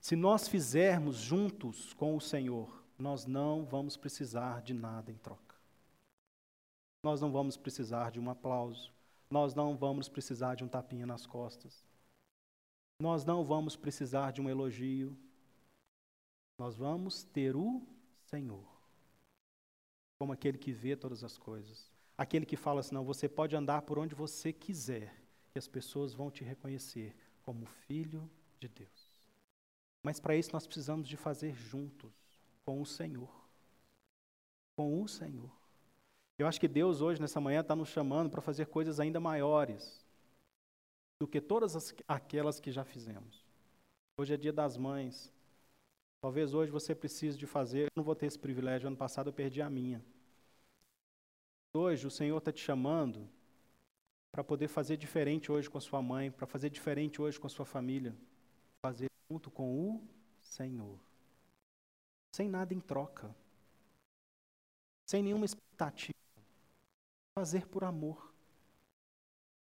Se 0.00 0.16
nós 0.16 0.48
fizermos 0.48 1.16
juntos 1.16 1.92
com 1.92 2.16
o 2.16 2.20
Senhor, 2.20 2.82
nós 2.98 3.26
não 3.26 3.64
vamos 3.64 3.96
precisar 3.96 4.62
de 4.62 4.72
nada 4.72 5.10
em 5.10 5.16
troca. 5.16 5.56
Nós 7.02 7.20
não 7.20 7.30
vamos 7.30 7.56
precisar 7.56 8.10
de 8.10 8.18
um 8.18 8.30
aplauso. 8.30 8.92
Nós 9.30 9.54
não 9.54 9.76
vamos 9.76 10.08
precisar 10.08 10.54
de 10.54 10.64
um 10.64 10.68
tapinha 10.68 11.06
nas 11.06 11.26
costas. 11.26 11.84
Nós 13.00 13.24
não 13.24 13.44
vamos 13.44 13.76
precisar 13.76 14.32
de 14.32 14.40
um 14.40 14.48
elogio. 14.48 15.16
Nós 16.58 16.76
vamos 16.76 17.22
ter 17.22 17.54
o 17.56 17.82
Senhor 18.26 18.80
como 20.20 20.34
aquele 20.34 20.58
que 20.58 20.70
vê 20.70 20.94
todas 20.94 21.24
as 21.24 21.38
coisas. 21.38 21.90
Aquele 22.16 22.44
que 22.44 22.56
fala 22.56 22.80
assim: 22.80 22.94
não, 22.94 23.02
você 23.02 23.26
pode 23.26 23.56
andar 23.56 23.80
por 23.82 23.98
onde 23.98 24.14
você 24.14 24.52
quiser, 24.52 25.16
e 25.54 25.58
as 25.58 25.66
pessoas 25.66 26.12
vão 26.12 26.30
te 26.30 26.44
reconhecer 26.44 27.16
como 27.42 27.64
filho 27.64 28.30
de 28.58 28.68
Deus. 28.68 28.99
Mas 30.02 30.18
para 30.18 30.36
isso 30.36 30.52
nós 30.52 30.66
precisamos 30.66 31.08
de 31.08 31.16
fazer 31.16 31.54
juntos 31.54 32.12
com 32.64 32.80
o 32.80 32.86
Senhor. 32.86 33.30
Com 34.76 35.02
o 35.02 35.08
Senhor. 35.08 35.50
Eu 36.38 36.46
acho 36.46 36.58
que 36.58 36.68
Deus 36.68 37.02
hoje, 37.02 37.20
nessa 37.20 37.40
manhã, 37.40 37.60
está 37.60 37.76
nos 37.76 37.88
chamando 37.90 38.30
para 38.30 38.40
fazer 38.40 38.66
coisas 38.66 38.98
ainda 38.98 39.20
maiores 39.20 40.04
do 41.20 41.28
que 41.28 41.40
todas 41.40 41.76
as, 41.76 41.94
aquelas 42.08 42.58
que 42.58 42.72
já 42.72 42.82
fizemos. 42.82 43.44
Hoje 44.16 44.32
é 44.32 44.36
dia 44.38 44.52
das 44.52 44.76
mães. 44.78 45.30
Talvez 46.22 46.54
hoje 46.54 46.72
você 46.72 46.94
precise 46.94 47.36
de 47.36 47.46
fazer, 47.46 47.84
eu 47.84 47.90
não 47.96 48.04
vou 48.04 48.14
ter 48.14 48.26
esse 48.26 48.38
privilégio, 48.38 48.86
ano 48.86 48.96
passado 48.96 49.28
eu 49.28 49.32
perdi 49.32 49.60
a 49.60 49.68
minha. 49.68 50.02
Hoje 51.74 52.06
o 52.06 52.10
Senhor 52.10 52.38
está 52.38 52.50
te 52.50 52.62
chamando 52.62 53.28
para 54.32 54.42
poder 54.42 54.68
fazer 54.68 54.96
diferente 54.96 55.52
hoje 55.52 55.68
com 55.68 55.78
a 55.78 55.80
sua 55.80 56.00
mãe, 56.00 56.30
para 56.30 56.46
fazer 56.46 56.70
diferente 56.70 57.20
hoje 57.20 57.38
com 57.38 57.46
a 57.46 57.50
sua 57.50 57.66
família. 57.66 58.16
Fazer 58.80 59.09
junto 59.30 59.48
com 59.48 59.94
o 59.94 60.02
Senhor. 60.42 60.98
Sem 62.34 62.48
nada 62.48 62.74
em 62.74 62.80
troca. 62.80 63.34
Sem 65.06 65.22
nenhuma 65.22 65.44
expectativa. 65.44 66.18
Fazer 67.38 67.66
por 67.68 67.84
amor. 67.84 68.34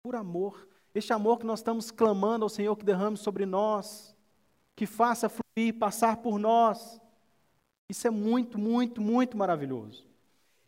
Por 0.03 0.14
amor. 0.14 0.68
Este 0.94 1.12
amor 1.12 1.38
que 1.38 1.46
nós 1.46 1.61
estamos 1.61 1.90
clamando 1.90 2.44
ao 2.44 2.48
Senhor 2.50 2.77
que 2.77 2.85
derrame 2.85 3.16
sobre 3.16 3.46
nós, 3.46 4.14
que 4.77 4.87
faça 4.87 5.29
fluir, 5.29 5.79
passar 5.79 6.18
por 6.18 6.38
nós. 6.38 7.00
Isso 7.90 8.07
é 8.07 8.11
muito, 8.11 8.59
muito, 8.59 9.00
muito 9.00 9.37
maravilhoso. 9.37 10.07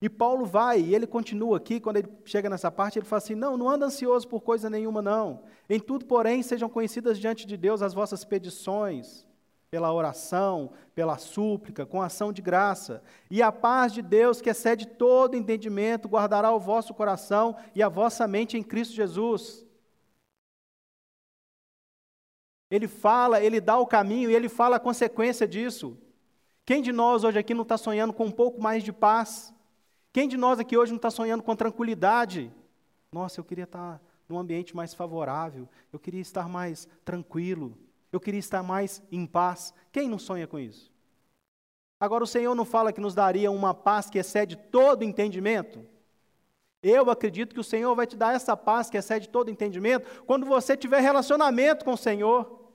E 0.01 0.11
Paulo 0.11 0.45
vai, 0.45 0.81
e 0.81 0.95
ele 0.95 1.07
continua 1.07 1.57
aqui, 1.57 1.81
quando 1.81 1.97
ele 1.97 2.09
chega 2.25 2.51
nessa 2.51 2.71
parte, 2.71 2.99
ele 2.99 3.07
fala 3.07 3.19
assim: 3.19 3.35
Não, 3.35 3.57
não 3.57 3.69
anda 3.69 3.87
ansioso 3.87 4.29
por 4.29 4.43
coisa 4.43 4.69
nenhuma, 4.69 5.01
não. 5.01 5.43
Em 5.69 5.81
tudo, 5.81 6.05
porém, 6.05 6.43
sejam 6.43 6.69
conhecidas 6.69 7.19
diante 7.19 7.47
de 7.47 7.57
Deus 7.57 7.81
as 7.81 7.95
vossas 7.95 8.23
petições, 8.25 9.27
pela 9.71 9.93
oração, 9.93 10.71
pela 10.95 11.17
súplica, 11.17 11.87
com 11.87 12.03
ação 12.03 12.33
de 12.33 12.43
graça. 12.43 13.03
E 13.31 13.43
a 13.43 13.51
paz 13.51 13.93
de 13.93 14.03
Deus, 14.03 14.41
que 14.41 14.51
excede 14.51 14.87
todo 14.87 15.37
entendimento, 15.37 16.09
guardará 16.09 16.53
o 16.53 16.61
vosso 16.61 16.93
coração 16.93 17.57
e 17.75 17.83
a 17.83 17.89
vossa 17.89 18.29
mente 18.29 18.57
em 18.59 18.63
Cristo 18.63 18.95
Jesus. 18.95 19.65
Ele 22.71 22.89
fala, 22.89 23.41
ele 23.41 23.61
dá 23.61 23.79
o 23.79 23.87
caminho 23.87 24.31
e 24.31 24.35
ele 24.35 24.49
fala 24.49 24.77
a 24.77 24.81
consequência 24.81 25.47
disso. 25.47 25.97
Quem 26.65 26.83
de 26.83 26.93
nós 26.93 27.23
hoje 27.23 27.39
aqui 27.39 27.55
não 27.55 27.63
está 27.63 27.79
sonhando 27.79 28.13
com 28.13 28.27
um 28.27 28.31
pouco 28.31 28.61
mais 28.61 28.83
de 28.83 28.93
paz? 28.93 29.55
Quem 30.17 30.27
de 30.27 30.39
nós 30.39 30.59
aqui 30.59 30.79
hoje 30.79 30.93
não 30.93 30.97
está 30.97 31.11
sonhando 31.11 31.43
com 31.43 31.55
tranquilidade? 31.55 32.51
Nossa, 33.13 33.39
eu 33.39 33.45
queria 33.45 33.65
estar 33.65 34.01
num 34.27 34.39
ambiente 34.39 34.75
mais 34.75 34.95
favorável, 34.95 35.69
eu 35.93 35.99
queria 35.99 36.23
estar 36.23 36.49
mais 36.49 36.89
tranquilo, 37.05 37.77
eu 38.11 38.19
queria 38.19 38.41
estar 38.41 38.63
mais 38.63 39.03
em 39.13 39.27
paz. 39.27 39.75
Quem 39.93 40.09
não 40.09 40.19
sonha 40.19 40.47
com 40.47 40.59
isso? 40.59 40.91
Agora, 42.01 42.25
o 42.25 42.27
Senhor 42.27 42.55
não 42.55 42.65
fala 42.65 42.95
que 42.95 43.01
nos 43.01 43.15
daria 43.15 43.51
uma 43.51 43.75
paz 43.75 44.09
que 44.09 44.19
excede 44.19 44.57
todo 44.57 45.05
entendimento? 45.05 45.85
Eu 46.83 47.11
acredito 47.11 47.53
que 47.53 47.61
o 47.61 47.65
Senhor 47.65 47.95
vai 47.95 48.07
te 48.07 48.17
dar 48.17 48.35
essa 48.35 48.57
paz 48.57 48.89
que 48.89 48.97
excede 48.97 49.29
todo 49.29 49.51
entendimento 49.51 50.25
quando 50.25 50.47
você 50.47 50.79
tiver 50.79 51.01
relacionamento 51.01 51.85
com 51.85 51.93
o 51.93 51.99
Senhor. 51.99 52.66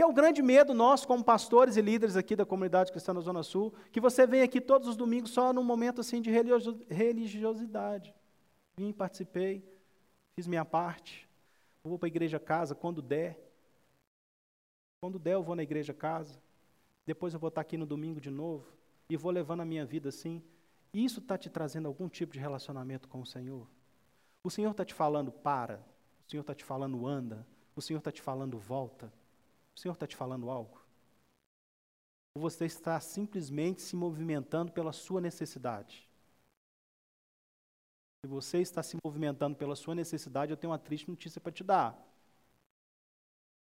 Que 0.00 0.04
é 0.04 0.06
o 0.06 0.14
grande 0.14 0.40
medo 0.40 0.72
nosso, 0.72 1.06
como 1.06 1.22
pastores 1.22 1.76
e 1.76 1.82
líderes 1.82 2.16
aqui 2.16 2.34
da 2.34 2.46
comunidade 2.46 2.90
cristã 2.90 3.14
da 3.14 3.20
Zona 3.20 3.42
Sul, 3.42 3.74
que 3.92 4.00
você 4.00 4.26
vem 4.26 4.40
aqui 4.40 4.58
todos 4.58 4.88
os 4.88 4.96
domingos 4.96 5.30
só 5.30 5.52
num 5.52 5.62
momento 5.62 6.00
assim 6.00 6.22
de 6.22 6.30
religiosidade. 6.30 8.14
Vim, 8.78 8.94
participei, 8.94 9.62
fiz 10.34 10.46
minha 10.46 10.64
parte, 10.64 11.28
vou 11.84 11.98
para 11.98 12.06
a 12.06 12.08
igreja 12.08 12.40
casa 12.40 12.74
quando 12.74 13.02
der. 13.02 13.38
Quando 15.02 15.18
der, 15.18 15.34
eu 15.34 15.42
vou 15.42 15.54
na 15.54 15.62
igreja 15.62 15.92
casa. 15.92 16.40
Depois 17.04 17.34
eu 17.34 17.38
vou 17.38 17.48
estar 17.48 17.60
aqui 17.60 17.76
no 17.76 17.84
domingo 17.84 18.22
de 18.22 18.30
novo 18.30 18.72
e 19.06 19.18
vou 19.18 19.30
levando 19.30 19.60
a 19.60 19.66
minha 19.66 19.84
vida 19.84 20.08
assim. 20.08 20.42
Isso 20.94 21.20
está 21.20 21.36
te 21.36 21.50
trazendo 21.50 21.88
algum 21.88 22.08
tipo 22.08 22.32
de 22.32 22.38
relacionamento 22.38 23.06
com 23.06 23.20
o 23.20 23.26
Senhor? 23.26 23.68
O 24.42 24.48
Senhor 24.48 24.70
está 24.70 24.82
te 24.82 24.94
falando 24.94 25.30
para, 25.30 25.84
o 26.26 26.30
Senhor 26.30 26.40
está 26.40 26.54
te 26.54 26.64
falando 26.64 27.06
anda, 27.06 27.46
o 27.76 27.82
Senhor 27.82 27.98
está 27.98 28.10
te 28.10 28.22
falando 28.22 28.58
volta. 28.58 29.12
O 29.80 29.82
Senhor 29.82 29.94
está 29.94 30.06
te 30.06 30.14
falando 30.14 30.50
algo? 30.50 30.78
Ou 32.36 32.42
você 32.42 32.66
está 32.66 33.00
simplesmente 33.00 33.80
se 33.80 33.96
movimentando 33.96 34.70
pela 34.70 34.92
sua 34.92 35.22
necessidade? 35.22 36.06
Se 38.22 38.28
você 38.28 38.58
está 38.58 38.82
se 38.82 38.98
movimentando 39.02 39.56
pela 39.56 39.74
sua 39.74 39.94
necessidade, 39.94 40.52
eu 40.52 40.56
tenho 40.58 40.70
uma 40.70 40.78
triste 40.78 41.08
notícia 41.08 41.40
para 41.40 41.50
te 41.50 41.64
dar. 41.64 41.98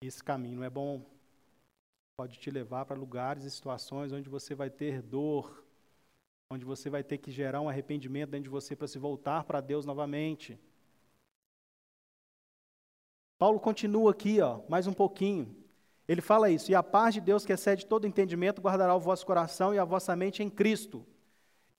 Esse 0.00 0.22
caminho 0.22 0.58
não 0.58 0.62
é 0.62 0.70
bom. 0.70 1.04
Pode 2.16 2.38
te 2.38 2.48
levar 2.48 2.84
para 2.84 2.96
lugares 2.96 3.42
e 3.42 3.50
situações 3.50 4.12
onde 4.12 4.28
você 4.28 4.54
vai 4.54 4.70
ter 4.70 5.02
dor, 5.02 5.64
onde 6.48 6.64
você 6.64 6.88
vai 6.88 7.02
ter 7.02 7.18
que 7.18 7.32
gerar 7.32 7.60
um 7.60 7.68
arrependimento 7.68 8.30
dentro 8.30 8.44
de 8.44 8.50
você 8.50 8.76
para 8.76 8.86
se 8.86 9.00
voltar 9.00 9.42
para 9.42 9.60
Deus 9.60 9.84
novamente. 9.84 10.60
Paulo 13.36 13.58
continua 13.58 14.12
aqui, 14.12 14.40
ó, 14.40 14.62
mais 14.68 14.86
um 14.86 14.92
pouquinho. 14.92 15.63
Ele 16.06 16.20
fala 16.20 16.50
isso, 16.50 16.70
e 16.70 16.74
a 16.74 16.82
paz 16.82 17.14
de 17.14 17.20
Deus 17.20 17.46
que 17.46 17.52
excede 17.52 17.86
todo 17.86 18.06
entendimento 18.06 18.60
guardará 18.60 18.94
o 18.94 19.00
vosso 19.00 19.24
coração 19.24 19.74
e 19.74 19.78
a 19.78 19.84
vossa 19.84 20.14
mente 20.14 20.42
em 20.42 20.50
Cristo. 20.50 21.06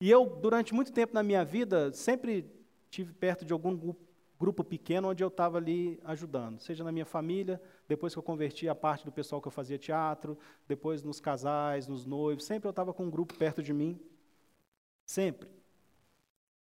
E 0.01 0.09
eu, 0.09 0.25
durante 0.25 0.73
muito 0.73 0.91
tempo 0.91 1.13
na 1.13 1.21
minha 1.21 1.45
vida, 1.45 1.93
sempre 1.93 2.51
tive 2.89 3.13
perto 3.13 3.45
de 3.45 3.53
algum 3.53 3.93
grupo 4.39 4.63
pequeno 4.63 5.09
onde 5.09 5.23
eu 5.23 5.27
estava 5.27 5.57
ali 5.57 5.99
ajudando, 6.03 6.59
seja 6.59 6.83
na 6.83 6.91
minha 6.91 7.05
família, 7.05 7.61
depois 7.87 8.13
que 8.13 8.19
eu 8.19 8.23
converti 8.23 8.67
a 8.67 8.75
parte 8.75 9.05
do 9.05 9.11
pessoal 9.11 9.41
que 9.41 9.47
eu 9.47 9.51
fazia 9.51 9.77
teatro, 9.77 10.37
depois 10.67 11.03
nos 11.03 11.19
casais, 11.19 11.87
nos 11.87 12.05
noivos, 12.05 12.45
sempre 12.45 12.67
eu 12.67 12.71
estava 12.71 12.93
com 12.93 13.05
um 13.05 13.09
grupo 13.09 13.33
perto 13.35 13.63
de 13.63 13.73
mim, 13.73 13.99
sempre. 15.05 15.49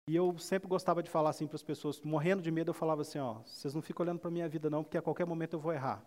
E 0.09 0.15
eu 0.15 0.37
sempre 0.37 0.67
gostava 0.67 1.03
de 1.03 1.09
falar 1.09 1.29
assim 1.29 1.47
para 1.47 1.55
as 1.55 1.63
pessoas, 1.63 2.01
morrendo 2.01 2.41
de 2.41 2.51
medo, 2.51 2.69
eu 2.69 2.73
falava 2.73 3.01
assim, 3.01 3.19
ó, 3.19 3.35
vocês 3.45 3.73
não 3.75 3.81
ficam 3.81 4.03
olhando 4.03 4.19
para 4.19 4.31
minha 4.31 4.49
vida 4.49 4.69
não, 4.69 4.83
porque 4.83 4.97
a 4.97 5.01
qualquer 5.01 5.25
momento 5.25 5.53
eu 5.53 5.59
vou 5.59 5.71
errar. 5.71 6.03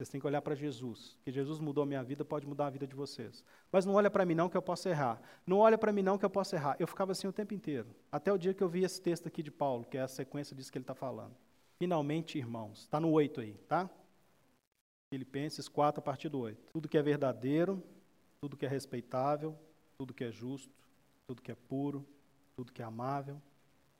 Vocês 0.00 0.08
têm 0.08 0.18
que 0.18 0.26
olhar 0.26 0.40
para 0.40 0.54
Jesus, 0.54 1.14
que 1.22 1.30
Jesus 1.30 1.58
mudou 1.58 1.82
a 1.82 1.86
minha 1.86 2.02
vida, 2.02 2.24
pode 2.24 2.46
mudar 2.46 2.68
a 2.68 2.70
vida 2.70 2.86
de 2.86 2.94
vocês. 2.94 3.44
Mas 3.70 3.84
não 3.84 3.92
olha 3.92 4.10
para 4.10 4.24
mim 4.24 4.34
não 4.34 4.48
que 4.48 4.56
eu 4.56 4.62
posso 4.62 4.88
errar. 4.88 5.20
Não 5.46 5.58
olha 5.58 5.76
para 5.76 5.92
mim 5.92 6.00
não 6.00 6.16
que 6.16 6.24
eu 6.24 6.30
posso 6.30 6.54
errar. 6.54 6.74
Eu 6.78 6.86
ficava 6.86 7.12
assim 7.12 7.26
o 7.26 7.32
tempo 7.34 7.52
inteiro, 7.52 7.94
até 8.10 8.32
o 8.32 8.38
dia 8.38 8.54
que 8.54 8.62
eu 8.62 8.68
vi 8.70 8.82
esse 8.82 8.98
texto 8.98 9.26
aqui 9.26 9.42
de 9.42 9.50
Paulo, 9.50 9.84
que 9.84 9.98
é 9.98 10.00
a 10.00 10.08
sequência 10.08 10.56
disso 10.56 10.72
que 10.72 10.78
ele 10.78 10.84
está 10.84 10.94
falando. 10.94 11.36
Finalmente, 11.78 12.38
irmãos, 12.38 12.78
está 12.78 12.98
no 12.98 13.10
8 13.10 13.42
aí, 13.42 13.52
tá? 13.68 13.90
Filipenses 15.12 15.68
4, 15.68 16.00
a 16.00 16.02
partir 16.02 16.30
do 16.30 16.38
8. 16.38 16.72
Tudo 16.72 16.88
que 16.88 16.96
é 16.96 17.02
verdadeiro, 17.02 17.82
tudo 18.40 18.56
que 18.56 18.64
é 18.64 18.70
respeitável, 18.70 19.54
tudo 19.98 20.14
que 20.14 20.24
é 20.24 20.32
justo, 20.32 20.72
tudo 21.26 21.42
que 21.42 21.52
é 21.52 21.54
puro, 21.54 22.06
tudo 22.56 22.72
que 22.72 22.80
é 22.80 22.86
amável, 22.86 23.38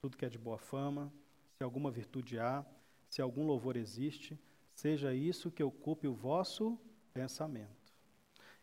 tudo 0.01 0.17
que 0.17 0.25
é 0.25 0.31
de 0.31 0.39
boa 0.39 0.57
fama, 0.57 1.13
se 1.59 1.63
alguma 1.63 1.91
virtude 1.91 2.39
há, 2.39 2.65
se 3.11 3.21
algum 3.21 3.47
louvor 3.47 3.77
existe, 3.77 4.41
seja 4.81 5.13
isso 5.13 5.51
que 5.51 5.63
ocupe 5.63 6.09
o 6.09 6.15
vosso 6.15 6.79
pensamento. 7.13 7.69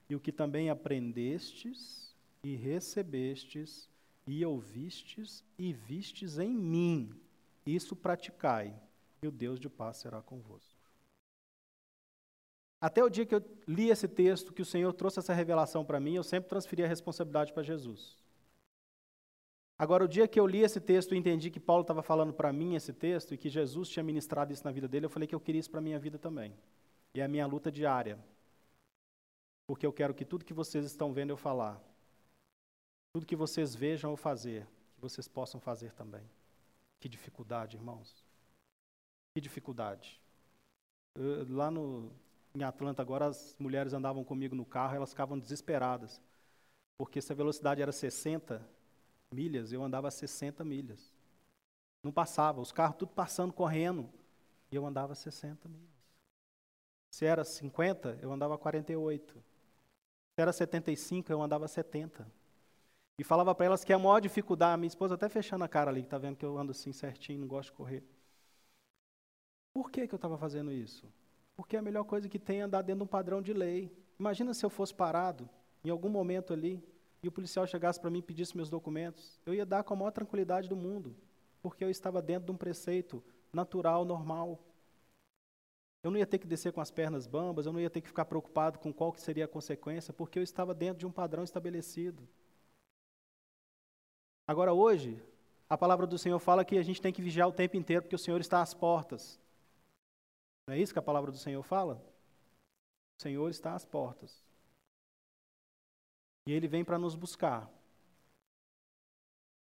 E 0.10 0.16
o 0.16 0.20
que 0.20 0.32
também 0.32 0.68
aprendestes 0.68 2.16
e 2.44 2.56
recebestes 2.56 3.88
e 4.26 4.44
ouvistes 4.44 5.44
e 5.60 5.72
vistes 5.72 6.40
em 6.40 6.50
mim, 6.50 7.14
isso 7.66 7.96
praticai, 7.96 8.74
e 9.22 9.28
o 9.28 9.32
Deus 9.32 9.60
de 9.60 9.70
paz 9.70 9.98
será 9.98 10.20
convosco. 10.20 10.76
Até 12.82 13.04
o 13.04 13.10
dia 13.10 13.26
que 13.26 13.36
eu 13.36 13.44
li 13.68 13.90
esse 13.90 14.08
texto, 14.08 14.54
que 14.54 14.62
o 14.62 14.66
Senhor 14.66 14.94
trouxe 14.94 15.20
essa 15.20 15.36
revelação 15.36 15.86
para 15.86 16.00
mim, 16.00 16.16
eu 16.16 16.24
sempre 16.24 16.50
transferi 16.50 16.84
a 16.84 16.88
responsabilidade 16.88 17.54
para 17.54 17.62
Jesus. 17.62 18.18
Agora, 19.80 20.04
o 20.04 20.08
dia 20.08 20.28
que 20.28 20.40
eu 20.40 20.48
li 20.48 20.64
esse 20.64 20.82
texto 20.82 21.14
e 21.14 21.18
entendi 21.18 21.52
que 21.52 21.60
Paulo 21.60 21.82
estava 21.82 22.02
falando 22.02 22.34
para 22.34 22.52
mim 22.52 22.76
esse 22.76 22.92
texto 22.92 23.34
e 23.34 23.38
que 23.38 23.48
Jesus 23.48 23.88
tinha 23.90 24.04
ministrado 24.04 24.52
isso 24.52 24.66
na 24.66 24.72
vida 24.72 24.88
dele, 24.88 25.06
eu 25.06 25.10
falei 25.10 25.28
que 25.28 25.36
eu 25.36 25.40
queria 25.40 25.60
isso 25.60 25.70
para 25.70 25.80
a 25.80 25.84
minha 25.84 26.00
vida 26.00 26.18
também. 26.18 26.58
E 27.14 27.22
é 27.22 27.24
a 27.24 27.28
minha 27.28 27.46
luta 27.46 27.72
diária. 27.72 28.18
Porque 29.68 29.86
eu 29.86 29.94
quero 29.94 30.16
que 30.16 30.26
tudo 30.26 30.46
que 30.46 30.54
vocês 30.54 30.84
estão 30.86 31.14
vendo 31.14 31.30
eu 31.30 31.38
falar, 31.38 31.80
tudo 33.14 33.26
que 33.26 33.36
vocês 33.36 33.76
vejam 33.76 34.12
eu 34.12 34.18
fazer, 34.18 34.66
que 34.96 35.02
vocês 35.02 35.28
possam 35.28 35.60
fazer 35.60 35.94
também. 35.94 36.28
Que 37.00 37.08
dificuldade, 37.08 37.78
irmãos. 37.78 38.26
Que 39.36 39.42
dificuldade. 39.42 40.20
Eu, 41.16 41.48
lá 41.56 41.70
no, 41.70 42.12
em 42.56 42.64
Atlanta, 42.64 43.02
agora 43.02 43.28
as 43.28 43.56
mulheres 43.60 43.94
andavam 43.94 44.24
comigo 44.24 44.56
no 44.56 44.66
carro, 44.66 44.96
elas 44.96 45.12
ficavam 45.12 45.38
desesperadas. 45.38 46.20
Porque 46.98 47.22
se 47.22 47.32
a 47.32 47.36
velocidade 47.36 47.82
era 47.82 47.92
60, 47.92 48.68
milhas, 49.32 49.72
eu 49.72 49.84
andava 49.84 50.08
a 50.08 50.12
60 50.12 50.64
milhas. 50.64 51.14
Não 52.04 52.12
passava, 52.12 52.62
os 52.62 52.72
carros 52.72 52.98
tudo 52.98 53.12
passando, 53.12 53.54
correndo. 53.54 54.10
E 54.72 54.76
eu 54.76 54.86
andava 54.86 55.14
a 55.14 55.16
60 55.16 55.68
milhas. 55.68 55.98
Se 57.12 57.26
era 57.26 57.44
50, 57.44 58.20
eu 58.22 58.32
andava 58.32 58.56
a 58.56 58.58
48. 58.58 59.34
Se 59.34 60.42
era 60.42 60.54
75, 60.54 61.32
eu 61.32 61.42
andava 61.42 61.66
a 61.66 61.68
70. 61.68 62.28
E 63.18 63.24
falava 63.24 63.56
para 63.56 63.66
elas 63.66 63.84
que 63.84 63.92
a 63.92 63.98
maior 63.98 64.20
dificuldade, 64.20 64.76
a 64.76 64.78
minha 64.78 64.88
esposa 64.88 65.16
até 65.16 65.28
fechando 65.28 65.64
a 65.64 65.68
cara 65.68 65.90
ali, 65.90 66.02
que 66.02 66.08
está 66.08 66.18
vendo 66.18 66.38
que 66.38 66.46
eu 66.46 66.58
ando 66.58 66.72
assim 66.72 66.94
certinho, 66.94 67.40
não 67.40 67.48
gosto 67.48 67.70
de 67.70 67.76
correr. 67.76 68.04
Por 69.74 69.90
que, 69.90 70.08
que 70.08 70.14
eu 70.14 70.18
estava 70.18 70.38
fazendo 70.38 70.72
isso? 70.72 71.12
Porque 71.56 71.76
a 71.76 71.82
melhor 71.82 72.04
coisa 72.04 72.30
que 72.30 72.38
tem 72.38 72.60
é 72.60 72.64
andar 72.64 72.84
dentro 72.84 73.00
de 73.00 73.04
um 73.04 73.08
padrão 73.08 73.42
de 73.42 73.54
lei. 73.54 73.92
Imagina 74.20 74.54
se 74.54 74.64
eu 74.64 74.70
fosse 74.70 74.94
parado, 74.94 75.50
em 75.84 75.90
algum 75.90 76.10
momento 76.10 76.54
ali, 76.54 76.84
e 77.22 77.28
o 77.28 77.32
policial 77.32 77.66
chegasse 77.66 78.00
para 78.00 78.10
mim 78.10 78.20
e 78.20 78.24
pedisse 78.24 78.56
meus 78.56 78.70
documentos, 78.70 79.40
eu 79.46 79.54
ia 79.54 79.66
dar 79.66 79.84
com 79.84 79.94
a 79.94 79.98
maior 79.98 80.12
tranquilidade 80.12 80.70
do 80.70 80.76
mundo, 80.76 81.16
porque 81.62 81.84
eu 81.84 81.90
estava 81.90 82.22
dentro 82.22 82.46
de 82.46 82.52
um 82.52 82.58
preceito 82.58 83.24
natural, 83.52 84.06
normal. 84.06 84.60
Eu 86.04 86.12
não 86.12 86.18
ia 86.18 86.28
ter 86.28 86.38
que 86.38 86.48
descer 86.48 86.72
com 86.72 86.80
as 86.80 86.92
pernas 86.92 87.26
bambas, 87.26 87.66
eu 87.66 87.74
não 87.74 87.80
ia 87.80 87.90
ter 87.90 88.02
que 88.02 88.08
ficar 88.08 88.26
preocupado 88.26 88.80
com 88.80 88.94
qual 88.94 89.12
que 89.12 89.22
seria 89.22 89.46
a 89.46 89.48
consequência, 89.48 90.14
porque 90.14 90.38
eu 90.38 90.44
estava 90.44 90.74
dentro 90.74 91.00
de 91.00 91.06
um 91.06 91.12
padrão 91.12 91.44
estabelecido. 91.44 92.28
Agora 94.48 94.74
hoje, 94.74 95.22
a 95.70 95.78
palavra 95.78 96.08
do 96.08 96.18
Senhor 96.18 96.40
fala 96.40 96.64
que 96.64 96.78
a 96.78 96.84
gente 96.84 97.02
tem 97.02 97.12
que 97.12 97.22
vigiar 97.22 97.48
o 97.48 97.52
tempo 97.52 97.76
inteiro 97.76 98.04
porque 98.04 98.16
o 98.16 98.20
Senhor 98.20 98.40
está 98.40 98.62
às 98.62 98.74
portas. 98.74 99.40
Não 100.66 100.76
é 100.76 100.80
isso 100.80 100.94
que 100.94 101.00
a 101.00 101.02
palavra 101.02 101.32
do 101.32 101.38
Senhor 101.38 101.62
fala? 101.64 102.02
O 103.18 103.22
Senhor 103.22 103.50
está 103.50 103.74
às 103.74 103.84
portas. 103.84 104.47
E 106.48 106.52
Ele 106.54 106.66
vem 106.66 106.86
para 106.86 106.98
nos 106.98 107.14
buscar. 107.14 107.70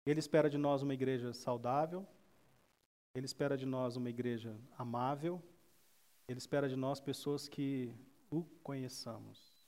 Ele 0.04 0.20
espera 0.20 0.50
de 0.50 0.58
nós 0.58 0.82
uma 0.82 0.92
igreja 0.92 1.32
saudável, 1.32 2.06
Ele 3.14 3.24
espera 3.24 3.56
de 3.56 3.64
nós 3.64 3.96
uma 3.96 4.10
igreja 4.10 4.54
amável, 4.76 5.42
Ele 6.28 6.38
espera 6.38 6.68
de 6.68 6.76
nós 6.76 7.00
pessoas 7.00 7.48
que 7.48 7.90
o 8.30 8.44
conheçamos. 8.62 9.66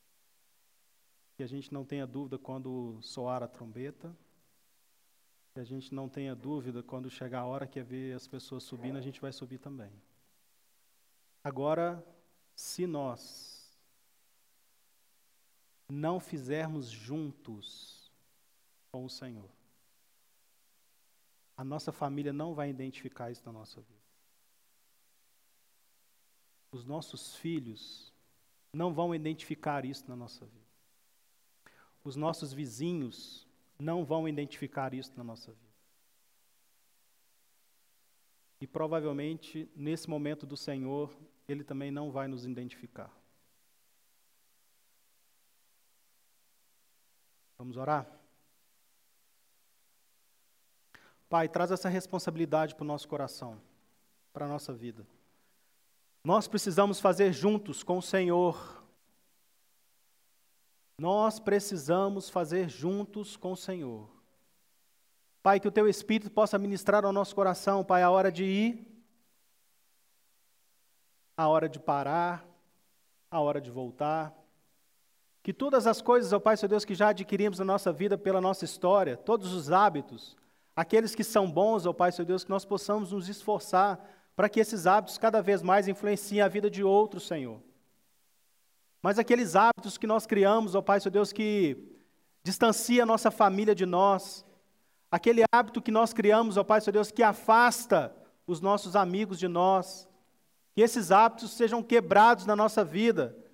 Que 1.36 1.42
a 1.42 1.46
gente 1.46 1.72
não 1.72 1.86
tenha 1.86 2.06
dúvida 2.06 2.38
quando 2.38 2.98
soar 3.00 3.42
a 3.42 3.48
trombeta, 3.48 4.14
que 5.54 5.60
a 5.60 5.64
gente 5.64 5.94
não 5.94 6.10
tenha 6.10 6.34
dúvida 6.34 6.82
quando 6.82 7.08
chegar 7.08 7.40
a 7.40 7.46
hora 7.46 7.66
que 7.66 7.80
é 7.80 7.82
ver 7.82 8.14
as 8.14 8.26
pessoas 8.28 8.62
subindo, 8.62 8.98
a 8.98 9.00
gente 9.00 9.22
vai 9.22 9.32
subir 9.32 9.56
também. 9.56 9.92
Agora, 11.42 12.04
se 12.54 12.86
nós 12.86 13.55
não 15.88 16.18
fizermos 16.18 16.88
juntos 16.88 18.10
com 18.90 19.04
o 19.04 19.10
Senhor, 19.10 19.50
a 21.56 21.64
nossa 21.64 21.90
família 21.90 22.32
não 22.32 22.54
vai 22.54 22.68
identificar 22.68 23.30
isso 23.30 23.42
na 23.46 23.52
nossa 23.52 23.80
vida. 23.80 23.96
Os 26.70 26.84
nossos 26.84 27.36
filhos 27.36 28.12
não 28.72 28.92
vão 28.92 29.14
identificar 29.14 29.84
isso 29.84 30.04
na 30.06 30.14
nossa 30.14 30.44
vida. 30.44 30.66
Os 32.04 32.14
nossos 32.14 32.52
vizinhos 32.52 33.46
não 33.78 34.04
vão 34.04 34.28
identificar 34.28 34.92
isso 34.92 35.12
na 35.16 35.24
nossa 35.24 35.50
vida. 35.52 35.66
E 38.60 38.66
provavelmente, 38.66 39.68
nesse 39.74 40.08
momento 40.08 40.46
do 40.46 40.56
Senhor, 40.56 41.14
Ele 41.48 41.64
também 41.64 41.90
não 41.90 42.10
vai 42.10 42.28
nos 42.28 42.44
identificar. 42.44 43.10
Vamos 47.58 47.76
orar? 47.76 48.06
Pai, 51.28 51.48
traz 51.48 51.70
essa 51.70 51.88
responsabilidade 51.88 52.74
para 52.74 52.84
o 52.84 52.86
nosso 52.86 53.08
coração, 53.08 53.60
para 54.32 54.44
a 54.44 54.48
nossa 54.48 54.72
vida. 54.72 55.06
Nós 56.22 56.46
precisamos 56.46 57.00
fazer 57.00 57.32
juntos 57.32 57.82
com 57.82 57.98
o 57.98 58.02
Senhor. 58.02 58.84
Nós 60.98 61.38
precisamos 61.38 62.30
fazer 62.30 62.68
juntos 62.68 63.36
com 63.36 63.52
o 63.52 63.56
Senhor. 63.56 64.08
Pai, 65.42 65.60
que 65.60 65.68
o 65.68 65.72
teu 65.72 65.88
Espírito 65.88 66.30
possa 66.30 66.58
ministrar 66.58 67.04
ao 67.04 67.12
nosso 67.12 67.34
coração, 67.34 67.84
Pai, 67.84 68.02
a 68.02 68.10
hora 68.10 68.32
de 68.32 68.44
ir, 68.44 69.04
a 71.36 71.48
hora 71.48 71.68
de 71.68 71.78
parar, 71.78 72.44
a 73.30 73.40
hora 73.40 73.60
de 73.60 73.70
voltar. 73.70 74.34
Que 75.46 75.52
todas 75.52 75.86
as 75.86 76.02
coisas, 76.02 76.32
ó 76.32 76.40
Pai, 76.40 76.56
seu 76.56 76.68
Deus, 76.68 76.84
que 76.84 76.92
já 76.92 77.10
adquirimos 77.10 77.60
na 77.60 77.64
nossa 77.64 77.92
vida 77.92 78.18
pela 78.18 78.40
nossa 78.40 78.64
história, 78.64 79.16
todos 79.16 79.52
os 79.52 79.70
hábitos, 79.70 80.36
aqueles 80.74 81.14
que 81.14 81.22
são 81.22 81.48
bons, 81.48 81.86
ó 81.86 81.92
Pai, 81.92 82.10
seu 82.10 82.24
Deus, 82.24 82.42
que 82.42 82.50
nós 82.50 82.64
possamos 82.64 83.12
nos 83.12 83.28
esforçar 83.28 84.04
para 84.34 84.48
que 84.48 84.58
esses 84.58 84.88
hábitos 84.88 85.18
cada 85.18 85.40
vez 85.40 85.62
mais 85.62 85.86
influenciem 85.86 86.40
a 86.40 86.48
vida 86.48 86.68
de 86.68 86.82
outros, 86.82 87.28
Senhor. 87.28 87.60
Mas 89.00 89.20
aqueles 89.20 89.54
hábitos 89.54 89.96
que 89.96 90.04
nós 90.04 90.26
criamos, 90.26 90.74
ó 90.74 90.82
Pai, 90.82 90.98
seu 90.98 91.12
Deus, 91.12 91.32
que 91.32 91.96
distancia 92.42 93.04
a 93.04 93.06
nossa 93.06 93.30
família 93.30 93.72
de 93.72 93.86
nós, 93.86 94.44
aquele 95.08 95.44
hábito 95.54 95.80
que 95.80 95.92
nós 95.92 96.12
criamos, 96.12 96.56
ó 96.56 96.64
Pai, 96.64 96.80
seu 96.80 96.92
Deus, 96.92 97.12
que 97.12 97.22
afasta 97.22 98.12
os 98.48 98.60
nossos 98.60 98.96
amigos 98.96 99.38
de 99.38 99.46
nós, 99.46 100.08
que 100.74 100.80
esses 100.80 101.12
hábitos 101.12 101.52
sejam 101.52 101.84
quebrados 101.84 102.46
na 102.46 102.56
nossa 102.56 102.84
vida 102.84 103.45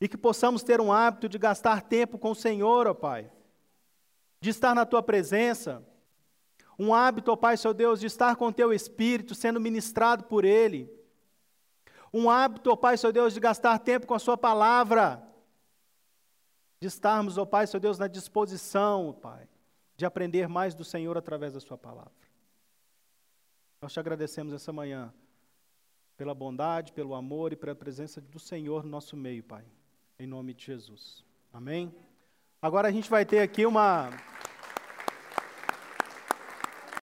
e 0.00 0.08
que 0.08 0.16
possamos 0.16 0.62
ter 0.62 0.80
um 0.80 0.90
hábito 0.90 1.28
de 1.28 1.38
gastar 1.38 1.82
tempo 1.82 2.18
com 2.18 2.30
o 2.30 2.34
Senhor, 2.34 2.86
ó 2.86 2.94
Pai, 2.94 3.30
de 4.40 4.50
estar 4.50 4.74
na 4.74 4.86
Tua 4.86 5.02
presença, 5.02 5.84
um 6.78 6.94
hábito, 6.94 7.30
ó 7.30 7.36
Pai, 7.36 7.58
seu 7.58 7.74
Deus, 7.74 8.00
de 8.00 8.06
estar 8.06 8.36
com 8.36 8.46
o 8.46 8.52
teu 8.52 8.72
espírito, 8.72 9.34
sendo 9.34 9.60
ministrado 9.60 10.24
por 10.24 10.46
ele. 10.46 10.90
Um 12.10 12.30
hábito, 12.30 12.70
ó 12.70 12.76
Pai, 12.76 12.96
seu 12.96 13.12
Deus, 13.12 13.34
de 13.34 13.40
gastar 13.40 13.78
tempo 13.80 14.06
com 14.06 14.14
a 14.14 14.18
sua 14.18 14.38
palavra. 14.38 15.22
De 16.80 16.88
estarmos, 16.88 17.36
ó 17.36 17.44
Pai, 17.44 17.66
seu 17.66 17.78
Deus, 17.78 17.98
na 17.98 18.06
disposição, 18.06 19.10
ó 19.10 19.12
Pai, 19.12 19.46
de 19.94 20.06
aprender 20.06 20.48
mais 20.48 20.74
do 20.74 20.82
Senhor 20.82 21.18
através 21.18 21.52
da 21.52 21.60
sua 21.60 21.76
palavra. 21.76 22.10
Nós 23.82 23.92
te 23.92 24.00
agradecemos 24.00 24.54
essa 24.54 24.72
manhã 24.72 25.12
pela 26.16 26.34
bondade, 26.34 26.94
pelo 26.94 27.14
amor 27.14 27.52
e 27.52 27.56
pela 27.56 27.74
presença 27.74 28.22
do 28.22 28.38
Senhor 28.38 28.84
no 28.84 28.88
nosso 28.88 29.18
meio, 29.18 29.44
Pai. 29.44 29.66
Em 30.20 30.26
nome 30.26 30.52
de 30.52 30.66
Jesus. 30.66 31.24
Amém? 31.50 31.90
Agora 32.60 32.88
a 32.88 32.90
gente 32.92 33.08
vai 33.08 33.24
ter 33.24 33.38
aqui 33.38 33.64
uma 33.64 34.10